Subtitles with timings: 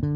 [0.00, 0.06] 各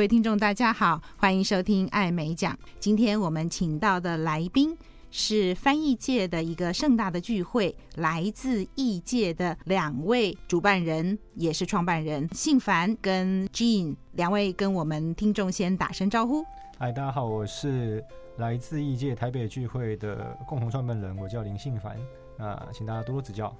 [0.00, 2.58] 位听众，大家好，欢迎收听爱美奖。
[2.80, 4.76] 今天我们请到的来宾
[5.10, 16.44] 是翻译界的一个盛大的聚会，来自译界的两位主办人，也是创办人，信帆跟 Jean 两位跟我们听众先打声招呼。
[16.78, 18.04] 嗨，大家好，我是
[18.36, 21.96] 来自异界台北聚会的共同创办人，我叫林信凡，
[22.36, 23.50] 那请大家多多指教。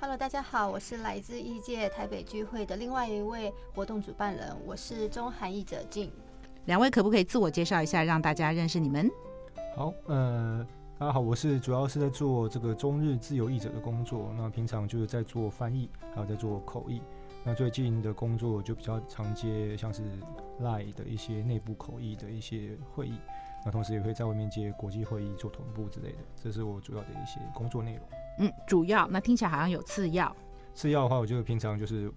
[0.00, 6.10] Hello，大家好，我是来自异界台北聚会的另外一位活动主办人，我是中韩译者 Gene。
[6.64, 9.08] 两位可不可以自我介绍一下，让大家认识你们？
[9.76, 10.66] 好，呃，
[10.98, 17.00] 大家好，我是主要是在做这个中日自由译者的工作，那平常就是在做翻译，还有在做口译。
[17.44, 20.02] 那最近的工作就比较常接像是
[20.60, 23.18] LINE 的一些内部口译的一些会议，
[23.64, 28.02] 那同时也会在外面接国际会议做同步之类的，这是我主要的一些工作内容。
[28.38, 30.34] 嗯，主要那听起来好像有次要。
[30.72, 32.10] 次要的话，我就平常就是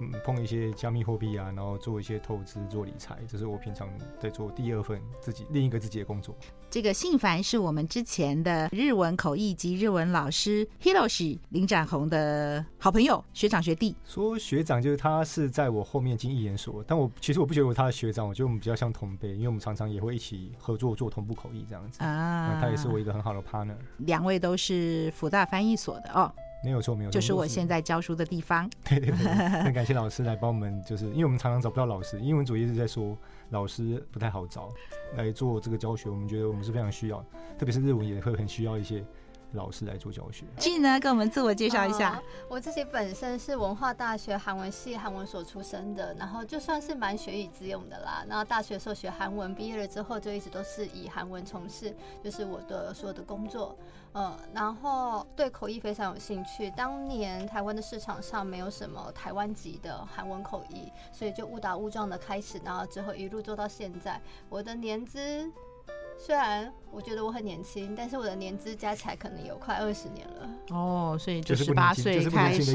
[0.00, 3.88] 嗯碰一些加密货币啊，然后做一些投资、做理财，这是我平常
[4.20, 6.34] 在做第二份自己另一个自己的工作。
[6.70, 13.96] 这个信帆是我们之前的日文口译及日文老师 Hiroshi 林展宏的好朋友、学长学弟。
[14.04, 22.58] 说学长就是他是在我后面进译研所，但我其实我不觉得他的学长，我觉得我们比较像同辈，因为我们常常也会一起合作做同步口译这样子啊。
[22.60, 23.76] 他也是我一个很好的 partner。
[23.98, 26.30] 两位都是福大翻译所的哦。
[26.64, 28.68] 没有错，没有错，就是我现在教书的地方。
[28.84, 29.16] 对对对，
[29.62, 33.16] 很感谢老师来帮我们，就是因为我们常常找不到老师，英文组一直在说
[33.50, 34.68] 老师不太好找，
[35.16, 37.24] 来做这个教学，我们觉得我们是非常需要，
[37.58, 39.04] 特别是日文也会很需要一些。
[39.52, 40.44] 老师来做教学。
[40.58, 42.16] Gene 呢，跟我们自我介绍一下。
[42.16, 48.24] Uh, 我自己本身是文化大学韩文系韩文所出身的，然后就算是蛮学以致用的啦。
[48.28, 53.76] 然后大学时候学韩文，毕业了之后就一直都是以韩文从事，就是我的所有的工作。
[54.12, 56.70] 呃，然后对口译非常有兴趣。
[56.70, 64.20] 当年台湾的市场上没有什么台湾籍的韩文口译，所以就误打误撞的开始，然后之后一路做到现在。
[64.48, 65.50] 我的年资。
[66.20, 70.48] 虽然我觉得我很年轻，但是我的年资加起来可能有快二十年了。
[70.70, 72.74] 哦，所以就十八岁开始，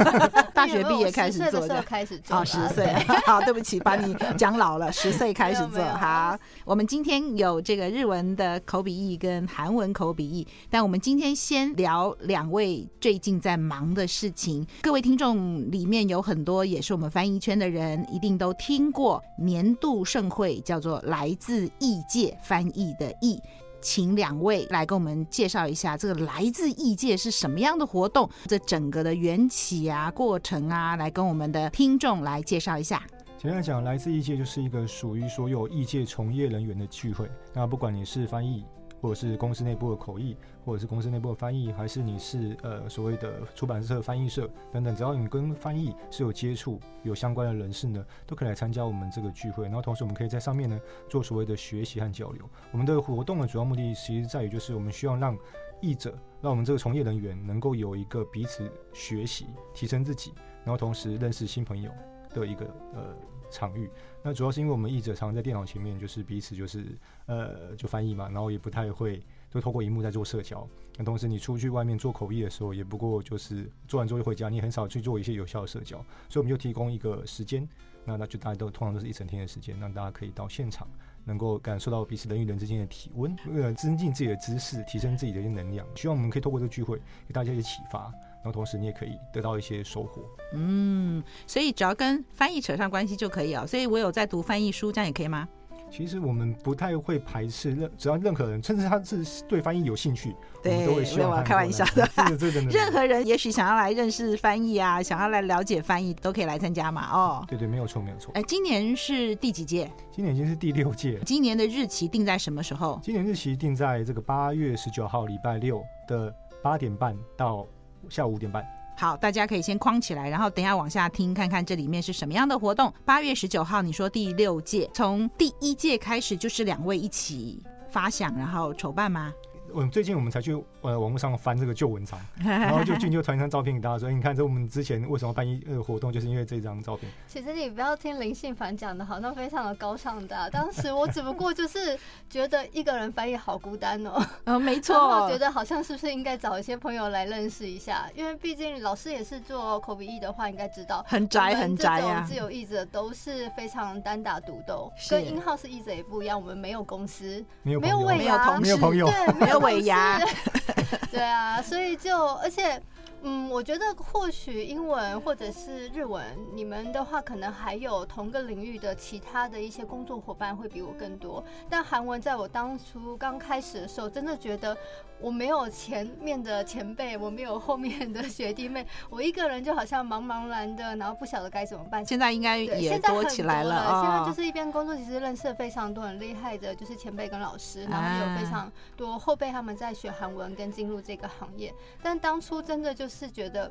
[0.52, 2.36] 大学毕业开始做的，开始做。
[2.36, 2.92] 哦，十岁。
[3.24, 4.92] 好，对不起，把你讲老了。
[4.92, 5.82] 十岁开始做。
[5.84, 6.36] 好，
[6.66, 14.66] 我们今天有这个日文的口笔译跟韩文口笔译，但我们今天先聊两位最近在忙的事情。
[14.82, 23.38] 各位听众里面有很多也是我们翻译圈的人，一定都听过年度盛会，叫做来自异界翻译的译，
[23.82, 33.02] 请两位来跟我们介绍一下这个来自异界是什么样的活动，这整个的缘起啊、过程啊，来跟我们的听众来介绍一下。
[33.38, 37.28] 简单讲，来自异界就是一个属于所有异界从业人员的聚会。
[37.52, 38.64] 那不管你是翻译，
[39.02, 49.64] 或者是公司内部的口译，或者是公司内部的翻译，还是你是呃所谓的出版社、翻译社等等，只要你跟翻译是有接触、有相关的人士呢，都可以来参加我们这个聚会。
[49.64, 52.48] 然后同时，我们可以在上面呢做所谓的学习和交流。
[52.70, 55.36] 我们的活动的主要目的，其实在于就是我们需要让
[55.80, 60.32] 译者，让我们这个从业人员能够有一个彼此学习、提升自己，
[60.64, 61.90] 然后同时认识新朋友
[62.30, 62.64] 的一个
[62.94, 63.16] 呃
[63.50, 63.90] 场域。
[64.22, 66.96] 那主要是因为我们译者常常在电脑前面，就是彼此就是
[67.26, 70.66] 呃就翻译嘛，然后也不太会就透过荧幕在做社交。
[70.96, 75.96] 那同时你出去外面做口译的时候，也不过就是做完之后就回家，你很少去做一些有效的社交。
[76.28, 77.66] 所以我们就提供一个时间，
[78.04, 80.86] 那那就大家都通常都是一整天的时间，让大家可以到现场，
[81.24, 85.86] 能够感受到彼此人与人之间的体温，呃，增进自己的知识，提升自己的一些能量。
[85.94, 88.12] 希望我们可以透过这个聚会给大家一些启发。
[88.42, 90.20] 然后同时你也可以得到一些收获。
[90.52, 93.64] 嗯，所以只要跟翻译扯上关系就可以了。
[93.64, 95.48] 所以我有在读翻译书，这样也可以吗？
[95.92, 101.30] 其实我们不太会排斥任，只要任何人，甚至他是对翻译有兴趣，对，我们都会希望。
[101.30, 107.10] 我开玩笑的，这个这个任何人也许想要来认识翻译啊，想要来了解翻译，都可以来参加嘛。
[107.12, 108.32] 哦，对对，没有错，没有错。
[108.32, 109.90] 哎，今年是第几届？
[110.10, 111.20] 今年已经是第六届。
[111.26, 112.98] 今年的日期定在什么时候？
[113.02, 117.66] 今年日期定在这个八月十九号礼拜六的八点半到
[118.08, 118.64] 下午五点半。
[119.02, 122.94] 好，大家可以先框起来，然后等下往下听，看看这里面是什么样的活动。
[123.04, 127.60] 八月十九号，你说第六届，从第一届开始就是两位一起
[127.90, 129.32] 发想，然后筹办吗？
[129.74, 130.52] 我们最近我们才去
[130.82, 137.10] 呃网络上翻这个旧文章， 然后就俊就传一张照片给大家说，欸、你看这我们之前为什么办一呃活动，就是因为这张照片。
[137.26, 141.98] 其实你不要听林信凡讲的好像非常的高尚的、啊，当时我只不过就是
[142.28, 144.24] 觉得一个人翻译好孤单哦。
[144.44, 152.24] 嗯， 没错，我觉得好像是不是应该找一些朋友来认识一下，因为毕竟老师也是做口笔译的话，应该知道很宅很宅呀。
[152.28, 158.26] 自由译者都是非常单打独斗，跟 in house 译者也不一样，我们没有公司，没有没有没
[158.68, 160.20] 有朋友，对，没有 尾牙，
[161.10, 162.80] 对啊，所以就而且。
[163.24, 166.24] 嗯，我觉得或许英文或者是日文，
[166.56, 171.40] 你们的话可能还有同个领域的其他的一些工作伙伴会比我更多。
[171.70, 174.76] 但韩文在我当初刚开始的时候，真的觉得
[175.22, 182.04] 我没有前面的前辈，我没有后面的学弟妹，我一个人就好像茫茫然的，然后不晓得该怎么办。
[182.04, 184.02] 现在应该也多起来了，了。
[184.02, 191.72] 现在就是一边工作，其实认识了非常多很厉害的，就是前辈跟老师，然后有非常多后辈他们在学韩文跟进入这个行业。
[192.02, 193.22] 但当初真的就是。
[193.22, 193.70] 是觉得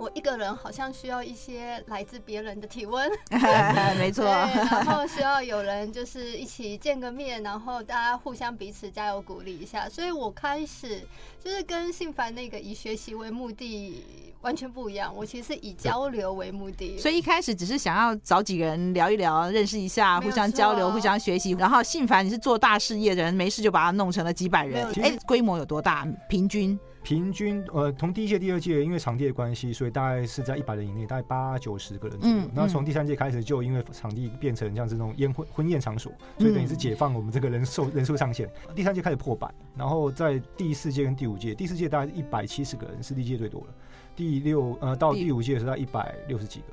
[0.00, 3.10] 我一个人好像需要一些来自别人的体温，
[3.98, 9.86] 没错，然后需要有人就是一起见个面，然后大家互相彼此加油鼓励一下。
[9.90, 11.02] 所以我开始
[11.38, 14.02] 就是跟信凡那个以学习为目的
[14.40, 16.96] 完全不一样，我其实是以交流为目的。
[16.96, 21.50] 所以一开始只是想要找几个人聊一聊，认识一下，互相交流，互相学习。
[21.60, 24.90] 然后信凡你是做大事业的人，没事就把它弄成了几百人。
[25.02, 26.08] 哎，规模有多大？
[26.26, 26.78] 平均？
[27.02, 32.36] 平均呃，从第一届、第二届，因为场地的关系，所以大概是在一百人以内，大概八九十个人左右。
[32.36, 38.48] 嗯，那从第三届开始，就因为场地变成像这种宴会婚宴场所，所以等于是解放我们这个人数人数上限。
[38.74, 43.68] 第三届开始破百，然后在第四届跟第五届，第四届大概一百七十个人，是历届最多了。
[44.14, 46.66] 第六呃到第五届的时候，一百六十几个。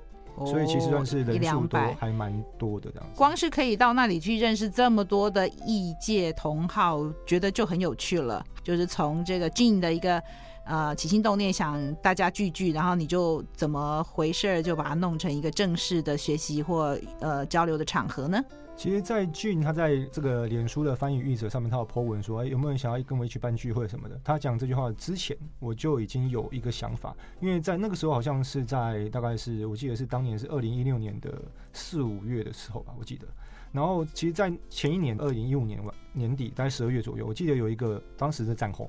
[0.45, 8.45] 所以其实算是人数多还蛮多的这样子，光是可以到那里去认识这么多的异界同好，觉得就很有趣了。
[8.63, 10.21] 就是从这个 Gin 的一个
[10.65, 18.39] 呃起心动念，想大家聚聚，然后你就怎么回事儿，就把它弄成一个正式的学习或呃交流的场合呢？
[18.77, 31.41] 其实，在俊他在这个脸书的翻译译者上面，他有 po 文说：“哎，有没有人想要跟我一起办聚会什么的？”他讲这句话之前，我就已经有一个想法，因为在那个时候，好像是在大概是我记得是当年是二零一六年的
[31.73, 33.25] 四五月的时候吧，我记得。
[33.71, 35.81] 然后，其实，在前一年二零一五年
[36.13, 38.87] 年底，大概十二月左右，我记得有一个当时的展鸿，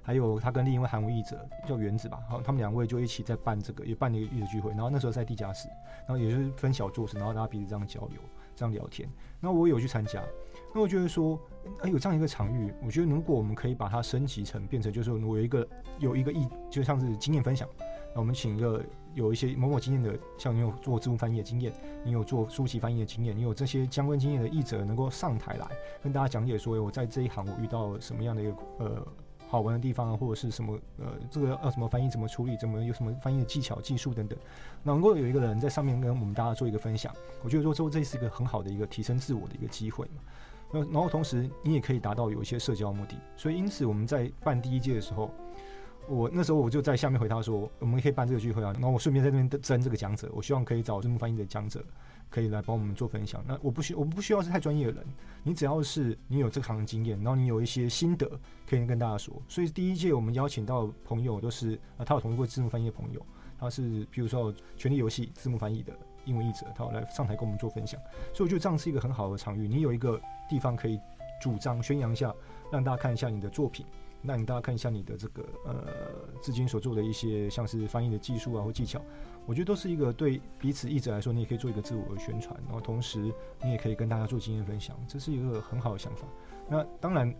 [0.00, 4.70] 还有他跟另一位韩文译者叫原子吧，好，他们两位就一起在办这个，也办了一个译者聚会。
[4.70, 5.68] 然后那时候在地下室，
[6.06, 8.20] 然后也就是分小桌子，然后大家彼此这样交流。
[8.54, 9.08] 这样聊天，
[9.40, 10.22] 那我有去参加，
[10.74, 11.38] 那我觉得说，
[11.82, 15.68] 哎，有这样一个场域，我觉得如果我们可以把它升级成变成，就是说我有一个
[15.98, 17.68] 有一个意，就像是经验分享，
[18.14, 18.82] 那我们请一个
[19.14, 21.72] 有一些某某经验的，像你有做字幕翻译的经验，
[22.04, 25.66] 你有做书籍翻译的经验，你有这些相关经验的译者，能够上台来
[26.02, 29.06] 跟大家讲解说，我在这一行我遇到什么样的一个呃。
[29.54, 34.36] 好玩的地方，或者是什么呃，这个要怎么翻译，怎么处理，怎么有什么翻译的技巧、技术等等，
[34.82, 37.14] 能够有一个人在上面跟我们大家做一个分享，
[37.44, 40.22] 我觉得说这这是一个很好的一个提升自我的一个机会嘛。
[40.72, 45.30] 那然后同时你也可以达到有一些社交目的，所以因此我们在办第一届的时候，
[46.08, 51.80] 我那时候我就在下面回答说，我们可以办这个聚会啊，然后我顺便在这边征这个讲者，我希望可以找字幕翻译的讲者。
[52.28, 53.44] 可以来帮我们做分享。
[53.46, 55.06] 那我不需我不需要是太专业的人，
[55.42, 58.28] 你只要是你有这行的经验，然后你有一些心得
[58.68, 59.34] 可以跟大家说。
[59.48, 63.24] 所以第一届我们邀请到朋友都是啊，他有同意过字幕翻译的朋友，
[63.58, 65.92] 他是比如说《权力游戏》字幕翻译的
[66.24, 68.00] 英文译者，他有来上台跟我们做分享。
[68.32, 70.98] 所以我觉得这样是一个很好的场域，你有一个地方可以
[71.40, 72.34] 主张宣扬一下，
[72.72, 73.84] 让大家看一下你的作品。
[74.26, 75.86] 那你大家看一下你的这个呃，
[76.40, 79.00] 至今所做的一些像是翻译的技术啊或技巧，
[79.44, 83.32] 我觉得都是一个对彼此译者来说，你也可以做一个自我的宣传，然后同时
[83.62, 86.26] 你也可以跟大家做经验分享，这是一个很好的想法。
[86.68, 87.32] 那当然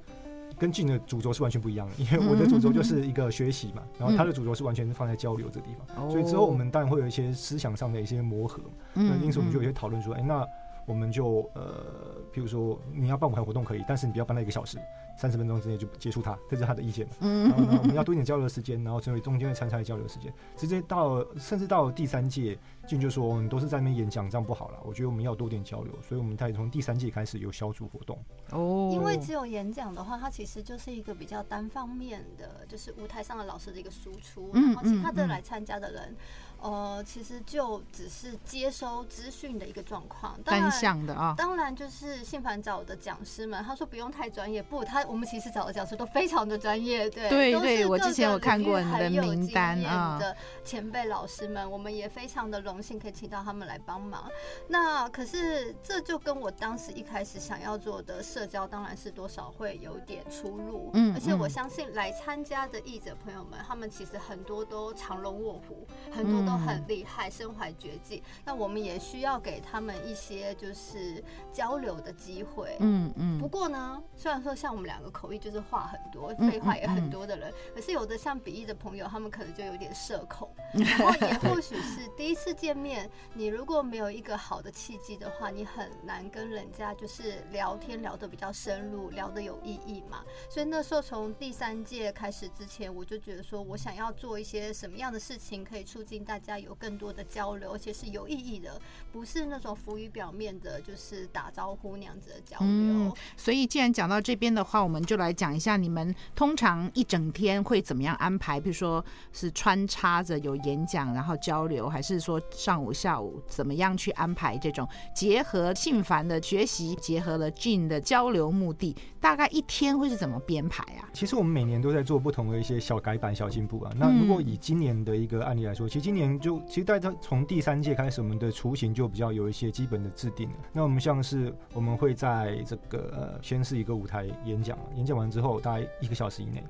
[0.59, 8.63] 跟 Gin 的主轴是完全不一样的，因为我的主轴就是一个学习嘛，然后他的主轴是完全是放在交流这个地方，所以之后我们当然会有一些思想上的一些磨合，
[8.93, 10.47] 那因此我们就有些讨论说，哎，那
[10.87, 14.79] 我们就呃，譬如说你要办舞台活动可以，但是你不要办到一个小时。
[15.17, 17.07] 三十分钟之内就结束它，这是他的意见。
[17.21, 20.35] 嗯，然后呢，我们要多一点交流的时间，然后成为中间的参赛交流的时间。
[20.57, 24.81] 直接到甚至到第三届，Gin 就说我们都是在那边演讲，这样不好了。
[24.85, 28.19] 我觉得我们要多点交流，所以我们才从第三届开始有小组活动。
[28.51, 36.17] 哦，因为只有演讲的话，它其实就是一个比较单方面的，就是舞台上的老师的一个输出，然后其他的来参加的人。
[36.61, 41.35] 呃，其实就只是接收资讯的一个状况，单向的啊。
[41.37, 50.19] 当然，就是信凡找的讲师们，他说不用太专业，不，他我们其实找的讲师都非常的专业，对对对，我之前有看过你的名单啊。
[50.19, 50.35] 的
[50.65, 54.25] 前辈老师们，我们也非常的荣幸可以请到他们来帮忙。
[54.69, 60.91] 那可是这就跟我当时一开始想要做的社交，当然是多少会有点出入。
[60.95, 66.54] 嗯，而且我相信来参加的译者朋友们，他们其实很多都藏龙卧虎，很多都。
[66.57, 68.23] 很厉害，身怀绝技。
[68.45, 72.77] 那我们也需要给他们一些就是交流的机会。
[72.81, 73.39] 嗯嗯。
[73.39, 80.49] 不过呢，虽然说像我们两个口译就是话很多，废话也很多的人，可是有的像笔译的朋友，他们可能就有点社恐。
[80.75, 90.25] 然后也或许是第一次见面，你如果没有一个好的契机的话，你很难跟人家就是聊天聊得比较深入，聊得有意义嘛。
[90.51, 96.45] 所以那时候从第三届开始之前，我就觉得说我想要做一些什么样的事情，可以促进大家。
[96.45, 98.79] 家有更多的交流，而且是有意义的，
[99.11, 102.69] 不是那种浮于表面的，就是打招呼那样子的交流。
[102.69, 108.61] 嗯，所以，既然讲到这边的话，我们就来讲一下你们通常一整天会怎么样安排？
[108.61, 118.95] 比如说是穿插着有演讲，然后交流，还是说上午、下午怎么样去安排这种结合信凡的学习，结合了 Gene 的交流目的？
[119.19, 121.09] 大概一天会是怎么编排啊？
[121.15, 123.91] 其实我们每年都在做不同的一些小改版、小进步啊。
[123.97, 126.24] 那如果以今年的一个案例来说，其实今年。
[126.39, 130.57] 就其实大家从第三届开始，我们的雏形就比较有一些基本的制定了。
[130.73, 136.63] 那我们像是我们会在这个呃，先是一个舞台演讲，演讲完之后大概一个小时以内，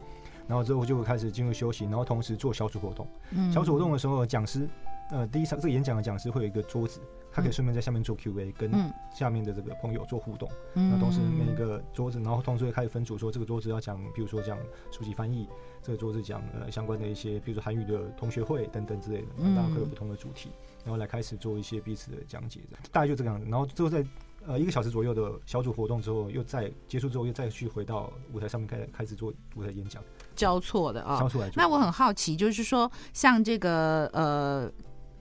[0.47, 3.07] 然后之后就会开始进入休息，然后同时做小组活动。
[3.53, 4.69] 小组活动的时候，讲师
[5.11, 7.01] 呃，第一场这个演讲的讲师会有一个桌子。
[7.37, 8.71] 他可以顺便在下面做 Q&A，跟
[9.13, 10.49] 下面的这个朋友做互动。
[10.75, 14.57] 嗯、那同时每一个桌子，然后同时会开始分组，说这个桌子要讲，比如说讲
[14.93, 15.49] 书籍翻译，
[15.83, 20.49] 这个桌子讲呃相关的一些，比如说韩语的同学会等等之类的，那大家会有不同的主题，
[20.85, 22.61] 然后来开始做一些彼此的讲解。
[22.93, 23.45] 大概就这个样子。
[23.51, 24.07] 然后最后在
[24.47, 30.01] 呃一个小时左右的小组活动之后，又再结束之后，又再去回到舞台上面开始开始做舞台演讲，
[30.37, 31.19] 交错的啊。
[31.19, 31.51] 交错来。
[31.57, 34.71] 那我很好奇，就是说像这个呃。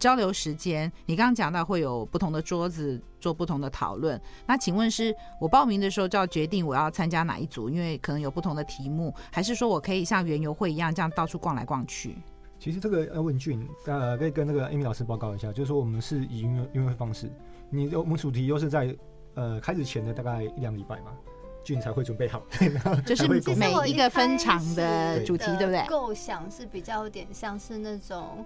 [0.04, 4.22] 交流时间，你刚刚讲到会有不同的桌子做不同的讨论。
[4.46, 7.70] 那请问是我报名的时候就要决定我要参加哪一组？
[7.70, 12.18] 因为可能有不同的题目，还是说我可以像园游会一样这样到处逛来逛去？
[12.60, 17.32] 其实这个要问 Gene，呃，可以跟那个 Amy 老师报告一下，就是说我们是以园游会方式，
[17.70, 18.94] 你我们主题又是在
[19.36, 21.14] 呃开始前的大概一两礼拜嘛
[21.64, 22.44] ，Gene 才会准备好，
[23.08, 25.86] 就是每一个分场的主题，对不对？
[25.88, 28.46] 构想是比较有点像是那种。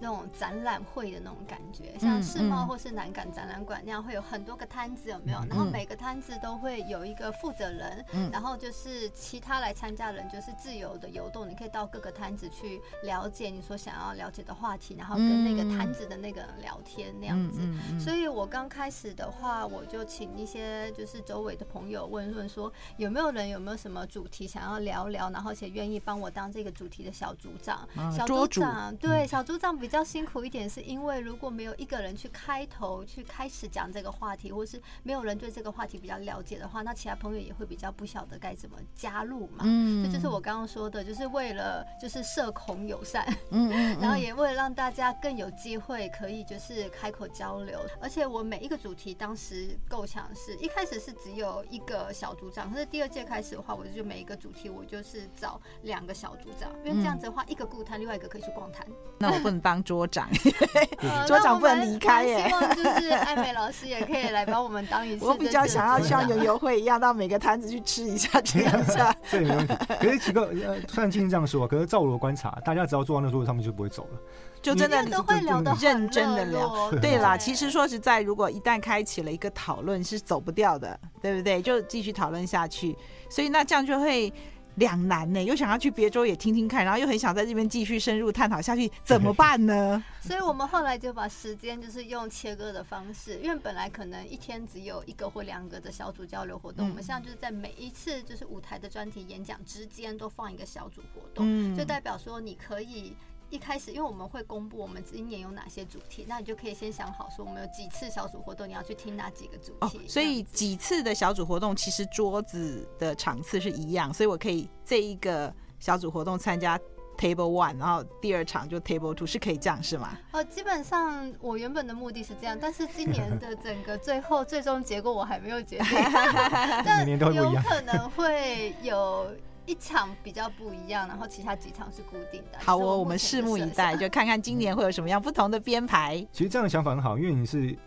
[0.00, 5.38] 那种展览会的那种感觉，像世贸或是南港展览馆那样，会有很多个摊子，有没有？
[5.48, 17.60] 然后每个摊子都会有一个负责人，然后就是其他来参加的人就是自由的游动，你可以到各个摊子去了解你所想要了解的话题，然后跟那个摊子的那个人聊天那样子。
[17.98, 27.88] 所以我刚开始的话，我就请一些就是周围的朋友问问说，有没有人有没有什么主题想要聊聊，然后且愿意帮我当这个主题的小组长。
[28.16, 29.87] 小组长对，小组长比。
[29.88, 39.60] 比较辛苦一点，是因为如果没有一个人去开头去开始讲这个话题，或是没有人对这个话题比较了解的话，那其他朋友也会比较不晓得该怎么加入嘛。
[39.62, 47.80] 嗯，这就是我刚刚说的，就是为了就是社恐友善，嗯，然后也为了让大家更有机会可以就是开口交流。
[47.98, 58.86] 而且我每一个主题当时构想是一开始是只有一个小组长，可是第二届开始的话，我就每一个主题我就是找两个小组长，因为这样子的话，一个顾摊，另外一个可以去逛摊。
[59.18, 59.88] 那我不能当。
[59.88, 60.28] 桌长，
[61.26, 62.46] 桌长不能离开耶。
[62.46, 65.24] 希望就是 艾美老师也可以来帮我们当一次。
[65.24, 69.14] 我比较想要像游游会一样，到每个摊子去吃一下，这样下。
[69.30, 69.74] 这没问题。
[70.00, 74.18] 可是几个呃，虽然经这样说，可是照我的观察，大家只要坐到那桌子上面就不会走了，
[74.60, 76.90] 就真的都会聊得认真的聊。
[77.00, 81.62] 对啦，其实说实在，如果一旦开启了一个讨论，是走不掉的，对不对？
[81.62, 82.96] 就继续讨论下去。
[83.30, 84.32] 所以那这样就会。
[84.78, 90.02] 两难呢，又想要去别州也听听看，然后又很想在这边继续深入探讨下去，怎么办呢？
[90.20, 103.14] 所以我们后来就把时间就是用切割的方式，因为本来可能一天只有一个或两个的小组交流活动，嗯、我们现在就是在每一次就是舞台的专题演讲之间都放一个小组活动，嗯、就代表说你可以。
[103.50, 109.78] 一开始，因为我们会公布我们今年有哪些主题，那你就可以先想好，说我们有几次小组活动，你要去听哪几个主题。
[109.80, 116.78] 哦，所以几次的小组活动，其实桌子的场次是一样，所以我可以这一个小组活动参加
[117.16, 120.18] Table One，然后第二场就 Table Two，是可以这样是吗？
[120.32, 125.88] 哦，基本上我原本的目的是这样，但是今年的整个最后最终结果我还没有决定，
[126.84, 129.26] 但有可能会有。
[129.68, 132.58] 一场比较不一样，然后其他几场是固定的。
[132.58, 136.26] 好哦，我们拭目以待，就看看今年会有什么样不同的编排。
[136.32, 137.78] 其实这样的想法很好，因为你是。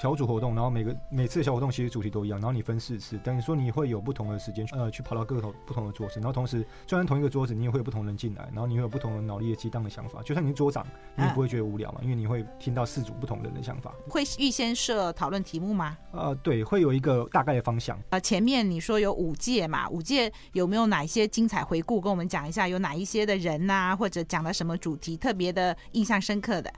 [0.00, 10.20] 小组活动，然后每个每次的小活动其实主题都一样，然后你分四次，等于说你会有不同的时间，呃，去跑到各个不同的桌子，然后同时虽然同一个桌子，你也会有不同人进来，然后你会有不同的脑力的激荡的想法。
[10.22, 10.86] 就算你是桌长，
[11.16, 13.94] 你也不会觉得无聊嘛，因为你会听到四组不同人的想法。
[14.08, 15.96] 会预先设讨论题目吗？
[16.12, 17.98] 呃，对，会有一个大概的方向。
[18.10, 22.00] 呃，前面你说有五届嘛，五届有没有哪一些精彩回顾？
[22.00, 26.70] 跟我们讲一下，有哪一些的人呐、啊，或者讲了什么主题特别的印象深刻的？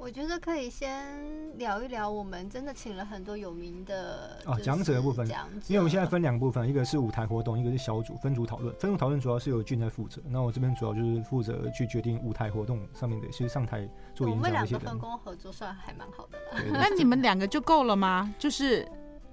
[0.00, 5.28] 我觉得可以先聊一聊，我们真的请了很多有名的哦讲者的部分，
[5.68, 8.74] 因为我们现在分两部分，一个是舞台活动，一个是小组分组讨论。
[8.76, 14.36] 分组讨论主要是由俊在负责，那我这边主要就是负责去决定舞台活动上面的，其实上台做演讲。
[14.36, 16.64] 我们两个分工合作算还蛮好的了。
[16.72, 18.34] 那你们两个就够了吗？
[18.38, 18.88] 就是。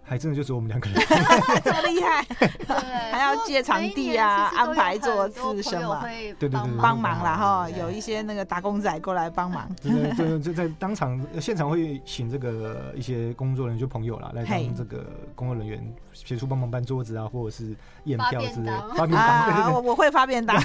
[0.07, 1.03] 还真的就只有我们两个人，
[1.65, 2.25] 这么厉害，
[3.11, 7.21] 还要借场地啊，安排座次什么，对对对，帮忙。
[7.23, 20.55] 啦哈，有一些那个打工仔过来帮忙，对对对，就在当场现场会请这个一些工作人员就朋友啦，来当这个工作人员协助帮忙搬桌子啊，或者是验票之类，发便当，我我会发便当，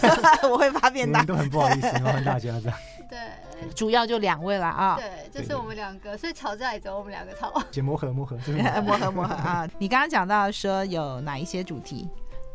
[0.49, 2.79] 我会发便当，都很不好意思麻烦大家这样。
[3.13, 4.97] 对，主要就两位了啊。
[4.99, 7.53] 对，就是我们两个，所以吵架也只有我们两个吵。
[7.71, 8.39] 姐磨合磨合，
[8.83, 9.69] 磨合 磨合啊！
[9.79, 12.09] 你刚刚讲到说有哪一些主题？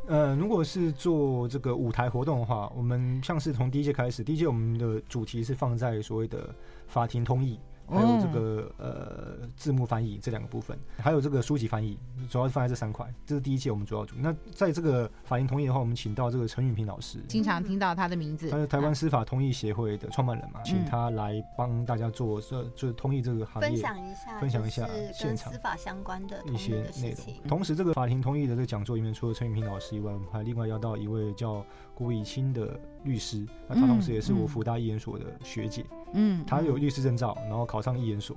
[0.07, 6.49] 呃，如果是做这个舞台活动的话，我们像是从第一届开始，第一届我们的主题是放在所谓的
[6.87, 7.59] 法庭通译。
[7.89, 11.97] 还有这个呃字幕翻译这两个部分，还有这个书籍翻译，
[12.29, 13.07] 主要是放在这三块。
[13.25, 14.15] 这是第一届我们主要主。
[14.19, 18.49] 那在这个法庭同意的话，我们请到这个陈允平老师，经常听到他的名字。
[18.49, 27.47] 他是台湾司法通译协会的创办人嘛，请他来帮大家做这就是通译这个行业，分享一下，分享一下现场司法相关的一些内容。
[27.47, 35.85] 同时，这个法庭同译的这个讲座里面，除了陈允平老师以外，我们还另外邀到一位叫郭以清的律师，那他同时也是我福大译研所的学姐。
[36.13, 38.35] 嗯，他有律师证照，然后考上译研所。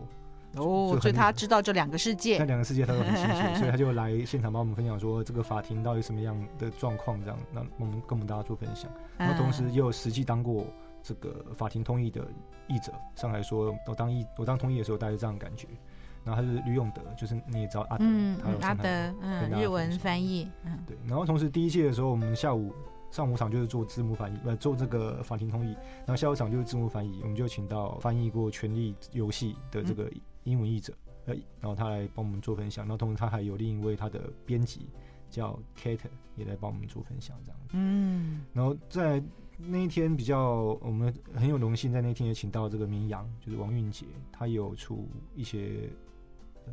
[0.57, 8.91] 哦，所以他知道这两个世界，那两个世界他都很清楚， 所以他就来现场帮我们分享说这个法庭到底什么样的状况，这样，那我们跟我们大家做分享。
[9.17, 10.67] 然后同时也有实际当过
[11.05, 12.27] 这个法庭通译的
[12.67, 15.69] 译者上来说，我当译我当通译的时候大概这样的感觉。
[16.25, 18.89] 然后他是吕永德，就是你也知道阿德，嗯，阿德，
[19.23, 20.97] 嗯，日文翻译，嗯，对。
[21.07, 22.75] 然后同时第一届的时候，我们下午。
[23.11, 30.11] 上午场就是做字幕翻译，呃，做这个法庭通译，然后下午场就是字幕翻译，我们就请到翻译过《权力游戏》的这个
[30.45, 30.95] 英文译者，
[31.27, 34.89] 呃，然后他来帮我们做分享，然后同时他还有另一位他的编辑
[35.29, 35.99] 叫 Kate
[36.37, 37.71] 也来帮我们做分享，这样子。
[37.73, 39.23] 嗯，然后在
[39.59, 45.91] 那一天比较，我们很有荣幸在那天也请到这个绵羊，就是王韵杰，他有出一些，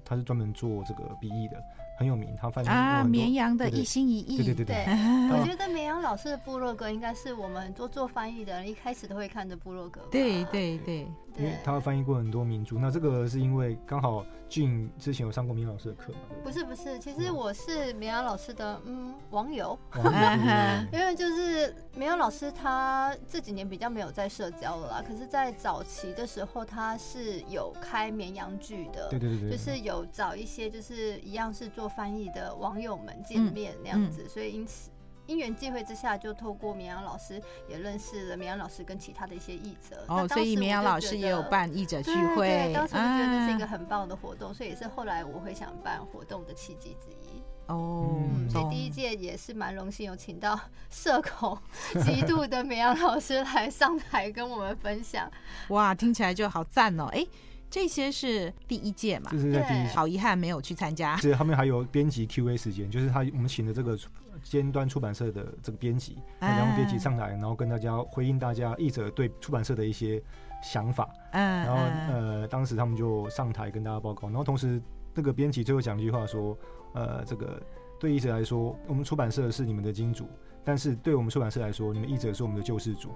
[0.06, 1.62] 他是专门做这个笔译的。
[1.98, 4.38] 很有名，他翻译啊，绵羊的一心一意。
[4.38, 4.86] 对对对对，
[5.34, 10.02] 我觉得绵羊老师的部落格应该是我们很多做翻译的人一开始都会看的部落格。
[10.12, 11.08] 对对对。
[11.38, 16.20] 因为他翻译过很多民族，那这个是因为刚好俊之前有上过绵羊老师的课嘛？
[16.44, 19.78] 不是不是，其实我是绵羊老师的嗯网友，
[20.92, 34.90] 因为就是绵羊老师他这几年比较没有在社交了啦，可是，在早期的时候他是有开绵羊剧的，对对对对，就是有找一些就是一样是做翻译的网友们见面那样子，所以因此。
[35.28, 40.02] 因缘际会之下，就透过绵阳老师也认识了绵阳老师跟其他的一些译者。
[40.08, 42.48] 哦，所以绵阳老师也有办译者聚会。
[42.48, 47.44] 对，对，当时我觉得这是一个很棒的活动，啊、所以也是后来我会想办活动的契机之一。
[47.68, 50.58] 哦、嗯，所以第一届也是蛮荣幸有请到
[50.90, 51.58] 社恐
[52.06, 55.30] 极度的绵阳老师来上台跟我们分享。
[55.68, 57.08] 哇，听起来就好赞哦！
[57.12, 57.30] 哎、欸，
[57.70, 59.32] 这些是第一届嘛？
[59.32, 61.16] 就是在第一，好遗憾没有去参加。
[61.18, 63.98] 这后面还有编辑 Q A 时间，就是他我们请的这个。
[64.44, 70.22] 尖端出版社的这个编辑，然后编辑上来，然后跟大家回应大家译者对出版社的一些
[70.64, 71.10] 想法。
[71.32, 74.80] 嗯，然后呃，当时他们就上台跟大家报告，然后同时
[75.14, 76.58] 那个编辑最后讲一句话说，
[76.94, 77.62] 呃，这个
[78.00, 80.30] 对译者来说，我们出版社是你们的金主。
[80.68, 83.10] 但是对我们出版社来说，你们译者是我们的救世主，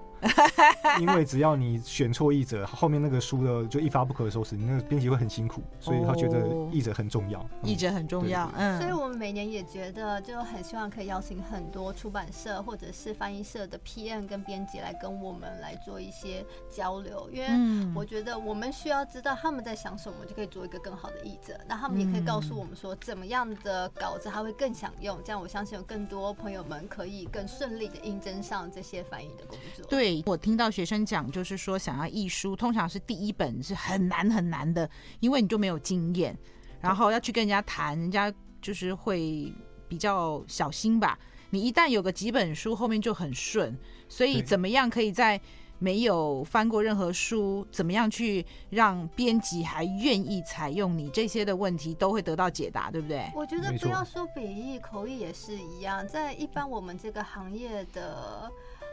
[0.98, 8.80] 因为只要你选错译者，后面那个书的就一发不可收拾，你那个编辑会很辛苦，所以他觉得译者很重要，译者很重要，嗯。
[8.80, 21.60] 所以我们每年也觉得就很希望可以邀请很多出版社或者是翻译社的 PM 跟编辑来跟我们来做一些交流，因为我觉得我们需要知道他们在想什么，就可以做一个更好的译者。
[21.68, 27.41] 那他们也可以告诉我们说怎么样的稿子他会更想用，这样我相信有更多朋友们可以更。
[27.42, 29.84] 很顺利的应征上这些翻译的工作。
[29.86, 36.38] 对，我听到学生讲，就是说想要译书，通常是第一本是很难很难的，因为你就没有经验，
[36.80, 39.52] 然后要去跟人家谈，人家就是会
[39.88, 41.18] 比较小心吧。
[41.50, 43.76] 你一旦有个几本书，后面就很顺。
[44.08, 45.40] 所以怎么样可以在
[45.82, 53.28] 没有翻过任何书，怎么样去让编辑还愿意采用你这些的问题，都会得到解答，对不对？
[53.34, 58.48] 我觉得不要说笔译、口译也是一样，在一般我们这个行业的。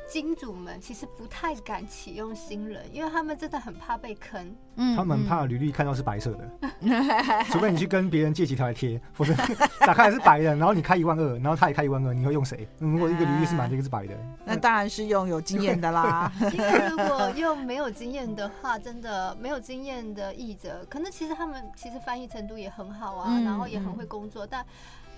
[0.10, 4.56] 金主们其实不太敢启用新人，因为他们真的很怕被坑。
[4.76, 6.50] 嗯，他们怕履历看到是白色的，
[7.52, 9.34] 除非你去跟别人借几条来贴，否则
[9.82, 12.68] 打开来是白的，然后你开一万二，然后他也开一万二，你会用谁？
[12.80, 16.32] 如果一个履历是满的，一个是白的，那当然是用有经验的啦。
[16.54, 24.66] 因为如果用没有经验的话，真的没有经验的译者，可能其实他们其实翻译程度也很好啊，嗯、然后也很会工作，但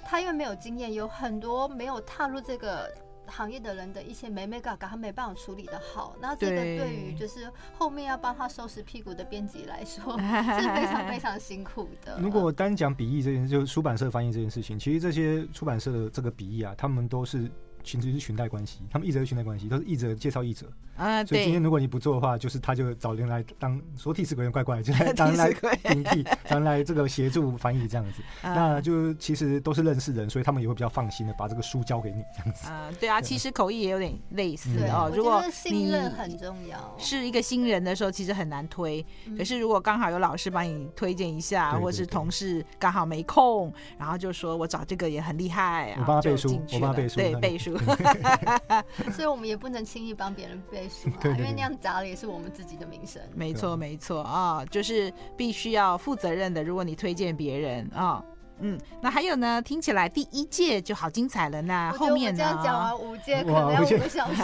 [0.03, 2.91] 他因为没有经验，有很多没有踏入这个。
[3.27, 6.15] 行业的人的一些美美嘎嘎，他没办法处理的好。
[6.21, 12.17] 那这个对于就是后面要帮他收拾屁股的编辑来说， 是非常非常辛苦的。
[12.19, 17.49] 如果单讲笔译这件事，就是出版社翻译这件事情，其实这些出版社的这个笔译啊，他们都是。
[17.83, 21.23] 其实是裙带关系，他们译者是裙带关系，都是译者介绍译者啊。
[21.25, 25.51] 所以今天如果你不做的话，就是他就找人来当说替死鬼， 怪怪，就来当来
[25.83, 28.21] 顶 替，当来这个协助翻译这样子。
[28.43, 32.67] 那就其实都是认识人，所以他们也会比较放心的把这个书交给你这样子。
[32.67, 35.11] 啊，对啊，其实口译也有点类似哦。
[35.15, 39.05] 如果信任很重要，是一个新人的时候，其实很难推。
[39.37, 47.70] 可是如果刚好有老师帮你推荐一下，或是同事刚好没空，然后就说我找这个也很厉害，我帮他背书，我帮他背书，对，背书。
[49.13, 53.21] 所以我们也不能轻易帮别人背书啊， 因为那样砸了也是我们自己的名声。
[53.35, 56.63] 没错，没错啊，就是必须要负责任的。
[56.63, 58.23] 如果你推荐别人啊，
[58.59, 59.61] 嗯，那还有呢？
[59.61, 62.37] 听起来第一届就好精彩了，那后面呢？
[62.37, 64.41] 这样讲完五届可能要五个小时。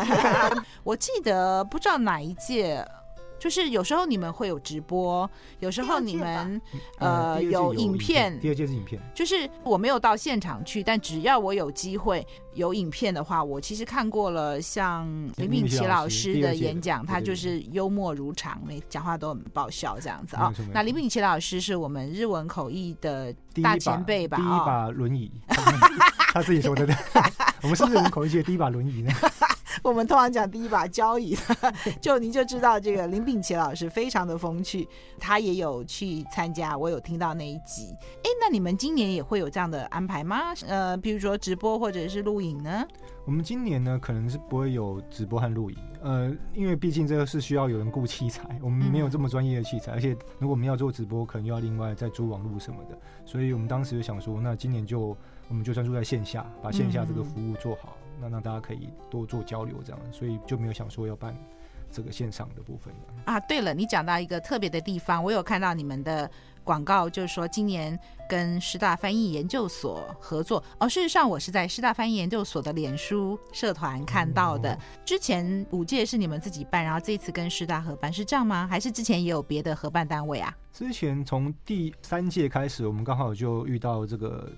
[0.84, 2.86] 我记得不知道哪一届。
[3.40, 6.60] 就是有时候你们会有直播，有时候你们
[6.98, 8.36] 呃有影片。
[8.40, 12.26] 第二届是影片，就是我没有到现场去，但只要我有机会
[12.58, 14.62] 有影片的话，我其实看过了。
[14.62, 20.54] 像林敏琦老师的演讲，他就是幽默如常，每讲话都很爆笑这样子啊。
[20.74, 24.38] 那林敏琦老师是我们日文口译的大前辈吧？
[24.38, 25.32] 第一把轮椅，
[26.34, 26.88] 他 自己说的。
[27.62, 29.12] 我们是日文口译界第一把轮椅呢。
[29.84, 31.38] 我们通常讲第一把交椅，
[32.02, 34.88] 就您就知道这个林炳奇老师非常的风趣，
[35.20, 37.94] 他也有去参加，我有听到那一集。
[38.24, 40.52] 哎，那你们今年也会有这样的安排吗？
[40.68, 42.86] 呃，比如说直播或者是录影呢？
[43.26, 55.16] 我们今年呢，可能是不会有直播和录影，呃，因为毕竟这个是需要有人雇器材， 我们没有这么专业的器材，嗯、而且如果我们要做直播，可能又要另外再租网络什么的，所以我们当时就想说，那今年就
[55.48, 57.98] 我们就专注在线下，把线下这个服务做好。
[58.02, 61.38] 嗯那让大家可以多做交流，这样，所以就没有想说要办
[61.92, 62.92] 这个线上的部分
[63.26, 63.40] 啊。
[63.42, 66.28] 对了，你讲到一个特别的地方，我有看到你们的
[66.68, 70.62] 广告，就是说今年跟师大翻译研究所合作。
[70.78, 74.78] 哦，事实上我是在师大翻译研究所的脸书社团看到的。
[75.06, 78.68] 之前五届是你们自己办，然后这次跟师大合办，是这样吗？
[78.70, 80.54] 还是之前也有别的合办单位啊？
[80.74, 84.52] 之前从第三届开始，我们刚好就遇到这个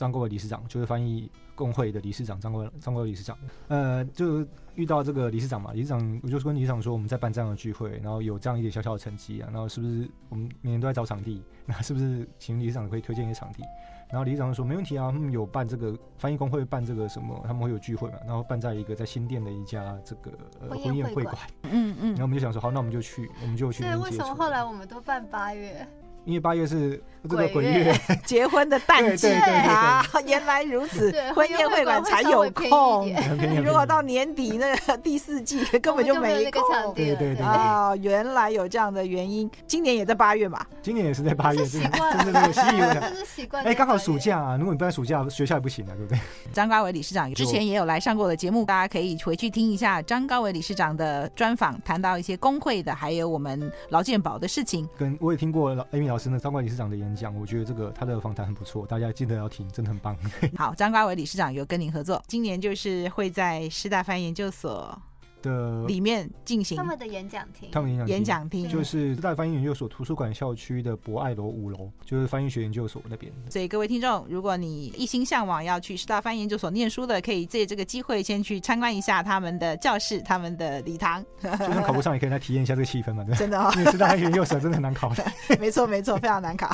[0.00, 1.30] 张国伟理事长，就是翻译。
[1.60, 3.36] 工会的理事长张国张国伟理事长，
[3.68, 4.42] 呃，就
[4.76, 13.62] 遇到这个理事长嘛，理事长我就跟理事长说，我们在办这样的聚会，然后有这样一点小小的成绩啊，然后是不是我们每年都在找场地，那是不是请理事长可以推荐一些场地？
[14.08, 20.30] 然后理事长说没问题啊，他们有办这个翻译工会办这个什么，他们会有聚会嘛，然后办在一个在新店的一家这个
[20.62, 23.82] 呃婚宴会馆，嗯嗯，然后我们就想说好，那我们就去，我们就去。
[23.82, 25.86] 对，为什么后来我们都办八月？
[26.30, 27.92] 因为八月是这个鬼月，
[28.24, 33.12] 结婚的淡季啊，原来如此，婚宴会馆才有空。
[33.64, 36.62] 如果到年底那个第四季 根本就没空。
[36.94, 39.50] 对对对啊，原来有这样的原因。
[39.66, 40.64] 今年也在八月嘛？
[40.80, 43.64] 今年也是在八月，习惯，真的是习惯，这 是习惯。
[43.64, 46.18] 哎，刚好暑假啊，如果你不在暑假，学校也不行啊，对不对？
[46.52, 54.88] 张高伟理事长之前也有来上过的节目，大家可以回去听一下张高伟理事长的专访，谈到一些工会的，还有我们劳健保的事情。
[54.96, 60.14] 跟我也听过老 Amy 老师呢，张高伟理事长的演讲，我觉得这个他的访谈很不错，大家记得要听，真的很棒。
[60.56, 65.00] 好，张冠伟理事长有跟您合作，今年就是会在师大翻研究所
[65.42, 73.32] 的里面进行他们的演讲厅，他们演讲演讲厅就是师大翻译研究所图书馆校区的博爱楼五楼，就是翻译学研究所那边。
[73.48, 81.24] 所以各位听众，如果你一心向往要去师大翻译研究所念书的，可以借这个机会先去参观一下他们的教室、他们的礼堂。
[81.42, 83.24] 就算考不上，也可以来体验一下这个气氛嘛。
[83.24, 85.24] 对真的哦，因为师大翻译研究所真的很难考的。
[85.58, 86.70] 没错没错，非常难考。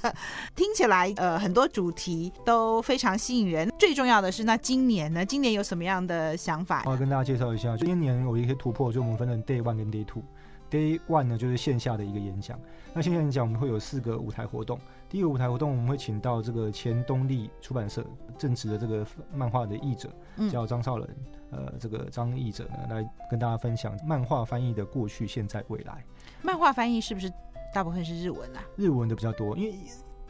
[0.54, 3.70] 听起来呃很多主题都非常吸引人。
[3.78, 5.24] 最重要的是，那今年呢？
[5.24, 6.82] 今年有什么样的想法？
[6.86, 8.92] 我要跟大家介绍一下，就今年有一些突破。
[8.92, 12.58] 就我们分成 day one 跟 day two，day one 呢就是线下的一个演讲，
[12.92, 18.04] 那线下演讲我们会有四个舞台活动，第一个舞台活动，我们会请到这个前东立出版社
[18.38, 20.10] 正职的这个漫画的译者，
[20.50, 21.08] 叫张少仁，
[21.50, 26.04] 呃，这个张译者呢，来跟大家分享漫画翻译的过去、现在、未来。
[26.42, 27.32] 漫画翻译是不是
[27.74, 28.62] 大部分是日文啊？
[28.76, 29.74] 日文的比较多，因为。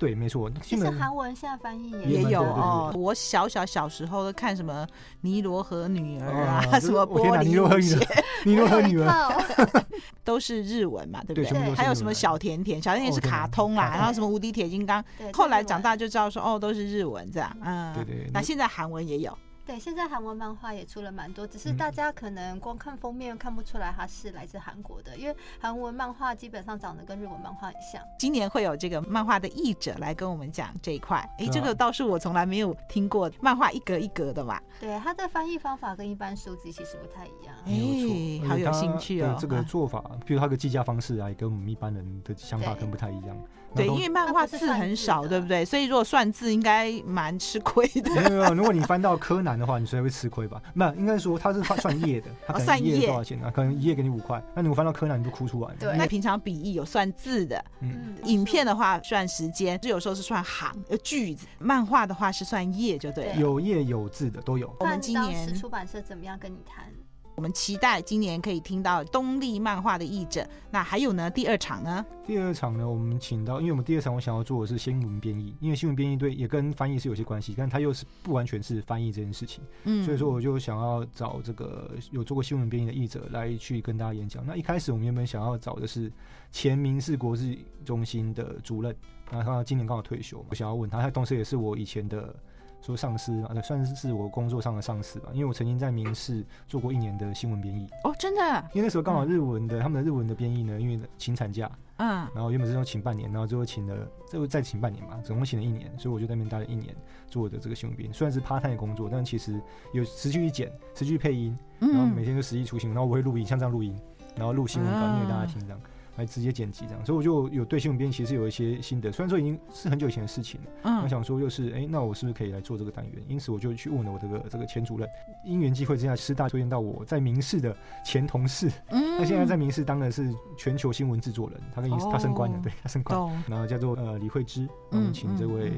[0.00, 0.50] 对，没错。
[0.62, 2.90] 其实韩文现在翻译也也有哦。
[2.96, 4.86] 我小小小时候都看什么
[5.20, 9.44] 《尼罗河女儿》啊，啊 什么玻璃尼罗河女儿， 尼罗河女儿
[10.24, 11.44] 都是日文嘛，对不对？
[11.50, 17.54] 对，还有什么小甜甜，小甜甜是卡通啦，然后什么无敌铁金刚，后来长大就知道说哦，都是日文这样。
[17.62, 18.30] 嗯，对对。
[18.32, 19.36] 那现在韩文也有。
[19.70, 28.02] 对，现在韩文漫画也出了蛮多，只是大家可能光看封面看不出来它是来自韩国的，因为韩文漫画基本上长得跟日文漫画很像。
[28.18, 34.60] 今年会有这个漫画的译者来跟我们讲这一块，哎，这个倒是我从来没有听过，漫画一格一格的嘛。
[34.80, 37.54] 对，它的翻译方法跟一般书籍其实不太一样。
[37.64, 39.36] 哎，好有兴趣哦。
[39.38, 43.36] 这个做法，比如它的计价方式啊，也跟我们一般人的想法跟不太一样。
[43.74, 45.64] 对，因为漫画字很少，对不对？
[45.64, 48.10] 所以如果算字，应该蛮吃亏的。
[48.14, 50.60] 没有没有，如果你翻到柯南的话，你虽然会吃亏吧？
[50.74, 53.50] 没有，应该说它是算页的，它可能页多少钱啊？
[53.54, 55.74] 可能一页给你五块，那你翻到柯南你就哭出来。
[55.78, 61.46] 对，那平常笔译有算字的，嗯，影片的话算时间，就有时候是算行呃句子。
[61.58, 63.32] 漫画的话是算页，就对。
[63.38, 64.74] 有页有字的都有。
[64.80, 66.84] 我们今年出版社怎么样跟你谈？
[67.34, 70.46] 我们期待今年可以听到东立漫画的译者。
[70.70, 71.30] 那还有呢？
[71.30, 72.04] 第二场呢？
[72.26, 72.88] 第二场呢？
[72.88, 79.64] 我们请到，因为我们第二场我想要做的是新闻编译，因为新闻编译对也跟翻译是有些关系，但它又是不完全是翻译这件事情。
[79.84, 84.44] 嗯，所以说我就想要找这个有做过新闻编译的译者来去跟大家演讲。
[84.46, 86.12] 那一开始我们原本想要找的是
[86.52, 88.94] 前民视国际中心的主任，
[89.30, 92.34] 那他今年刚好退休，我想要问他，他同时也是我以前的。
[92.80, 95.28] 说上司啊，对，算是是我工作上的上司吧。
[95.32, 97.86] 因为我曾经在明视做过一年的新闻编译。
[98.04, 98.42] 哦，真的？
[98.72, 106.94] 因为那时候刚好日文的，嗯、他们的日文的编译呢，因为请产假，嗯，然后原本是要请半年，然后最后请了，最后再请半年嘛，总共请了一年，所以我就在那边待了一年，
[107.28, 108.12] 做的这个新闻编译。
[108.12, 109.60] 虽然是 part time 的工作，但其实
[109.92, 113.94] 有持续去剪，持续配音，然后每天就实际出行，然后我会录音，像这样录音，
[114.36, 115.80] 然后录新闻稿念给大家听这样。
[116.16, 120.70] 来直接剪辑这样，所以我就有对新闻编辑其实有一些心得，虽然说已经是很久以前的事情了。
[120.82, 123.22] 嗯，我想说就是，哎、欸，那我是不是可以来做这个单元？
[123.28, 125.08] 因此我就去问了我这个这个前主任，
[125.44, 135.72] 因缘际会之下，师大推荐到我在明视的前同事，嗯，他现在在明视当的是全球新闻制作人，他跟他升官了，对他升官，然后叫做呃李慧芝，我们请这位。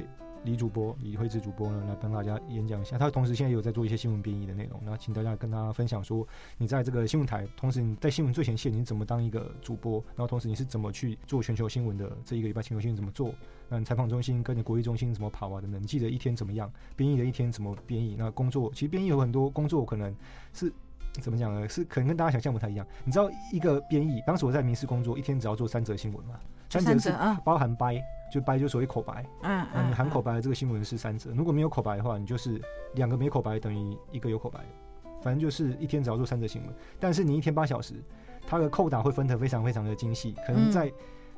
[0.44, 2.98] 李主播李慧芝主播呢，来帮大家演讲一下。
[2.98, 6.26] 他同时现在有在做一些新闻编译的内容，那请大家跟他分享说，
[6.58, 10.02] 你在这个新闻台，同时你在新闻最前线，你怎么当一个主播？
[10.08, 12.10] 然后同时你是怎么去做全球新闻的？
[12.24, 13.32] 这一个礼拜全球新闻怎么做？
[13.68, 15.60] 那你采访中心跟你国际中心怎么跑啊？
[15.60, 16.70] 等等，你记得一天怎么样？
[16.96, 18.16] 编译的一天怎么编译？
[18.18, 20.14] 那工作其实编译有很多工作，可能
[20.52, 20.72] 是
[21.20, 21.68] 怎么讲呢？
[21.68, 22.84] 是可能跟大家想象不太一样。
[23.04, 26.34] 你知道一个编译，当时我在民事工作，一天只要做三则新闻嘛？
[26.68, 28.02] 三则是包含掰。
[28.32, 32.58] 就白就所谓口白，嗯，嗯，你含口白的这个新闻是三则，如果没有口白的话，你就是
[32.94, 34.60] 两个没口白等于一个有口白，
[35.20, 38.02] 反正就是一天只要做三则新闻，但是你一天八小时，
[38.46, 40.90] 它的扣打会分得非常非常的精细，可能在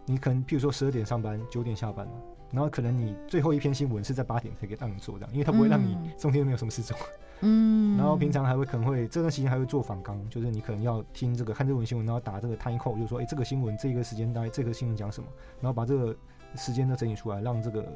[0.06, 2.12] 你可能譬如说十二点上班，九点下班嘛，
[2.52, 6.96] 然后可能你最后一篇新闻是在八点才给让你做这样，因为它不会让你中间没有什么事做，
[7.42, 15.28] 嗯，然后平常还会可能会这段时间还会做访纲，就是你可能要听这个看这文新闻，然后打这个 time code，就是说哎、欸、这个新闻这个时间大概这个新闻讲什么，
[15.60, 16.16] 然后把这个。
[16.56, 17.86] 时间都整理出来，让这个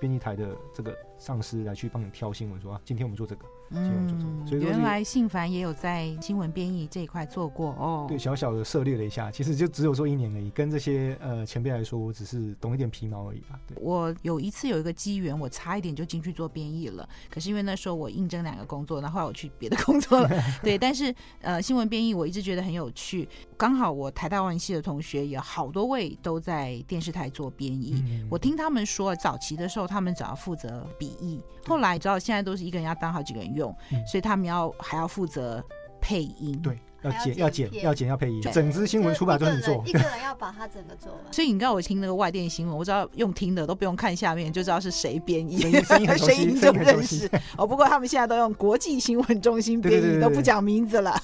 [0.00, 3.44] 编辑台的这个上司来去帮你挑新闻，说啊，今天我们做这个。
[3.70, 8.06] 嗯，所以原来信凡也有在新闻编译这一块做过哦。
[8.08, 10.50] 对，小小的涉猎了一下，其实就只有做一年而已。
[10.50, 13.58] 跟这些呃前辈来说，我只是懂一点皮毛而已吧。
[13.66, 17.08] 对，我有一次有一个机缘，我差一点就进去做编译了。
[17.30, 20.30] 可是因为那时候我应征两个工作，然后后来我去别的工作了。
[20.62, 23.28] 对，但是呃新闻编译我一直觉得很有趣。
[23.56, 28.02] 刚好我台大外文系的同学有好多位都在电视台做编译。
[28.08, 33.74] 嗯、我听他们说，早期的时候他们只要负责笔译，后来你知道现在都是一个人要当好几个人用。
[33.92, 35.62] 嗯、所以他们要还要负责
[36.00, 41.32] 配音，对，要剪要剪要剪要配音，整支新闻出版都是做，一个人 要把它整个做完。
[41.32, 47.28] 所以你知道我听那个外电新闻，我知道用听的都不用看下面就知道是谁编译，声音声音就认识。
[47.58, 51.20] 哦，不过他们现在都用国际新闻中心编译，都不讲名字了。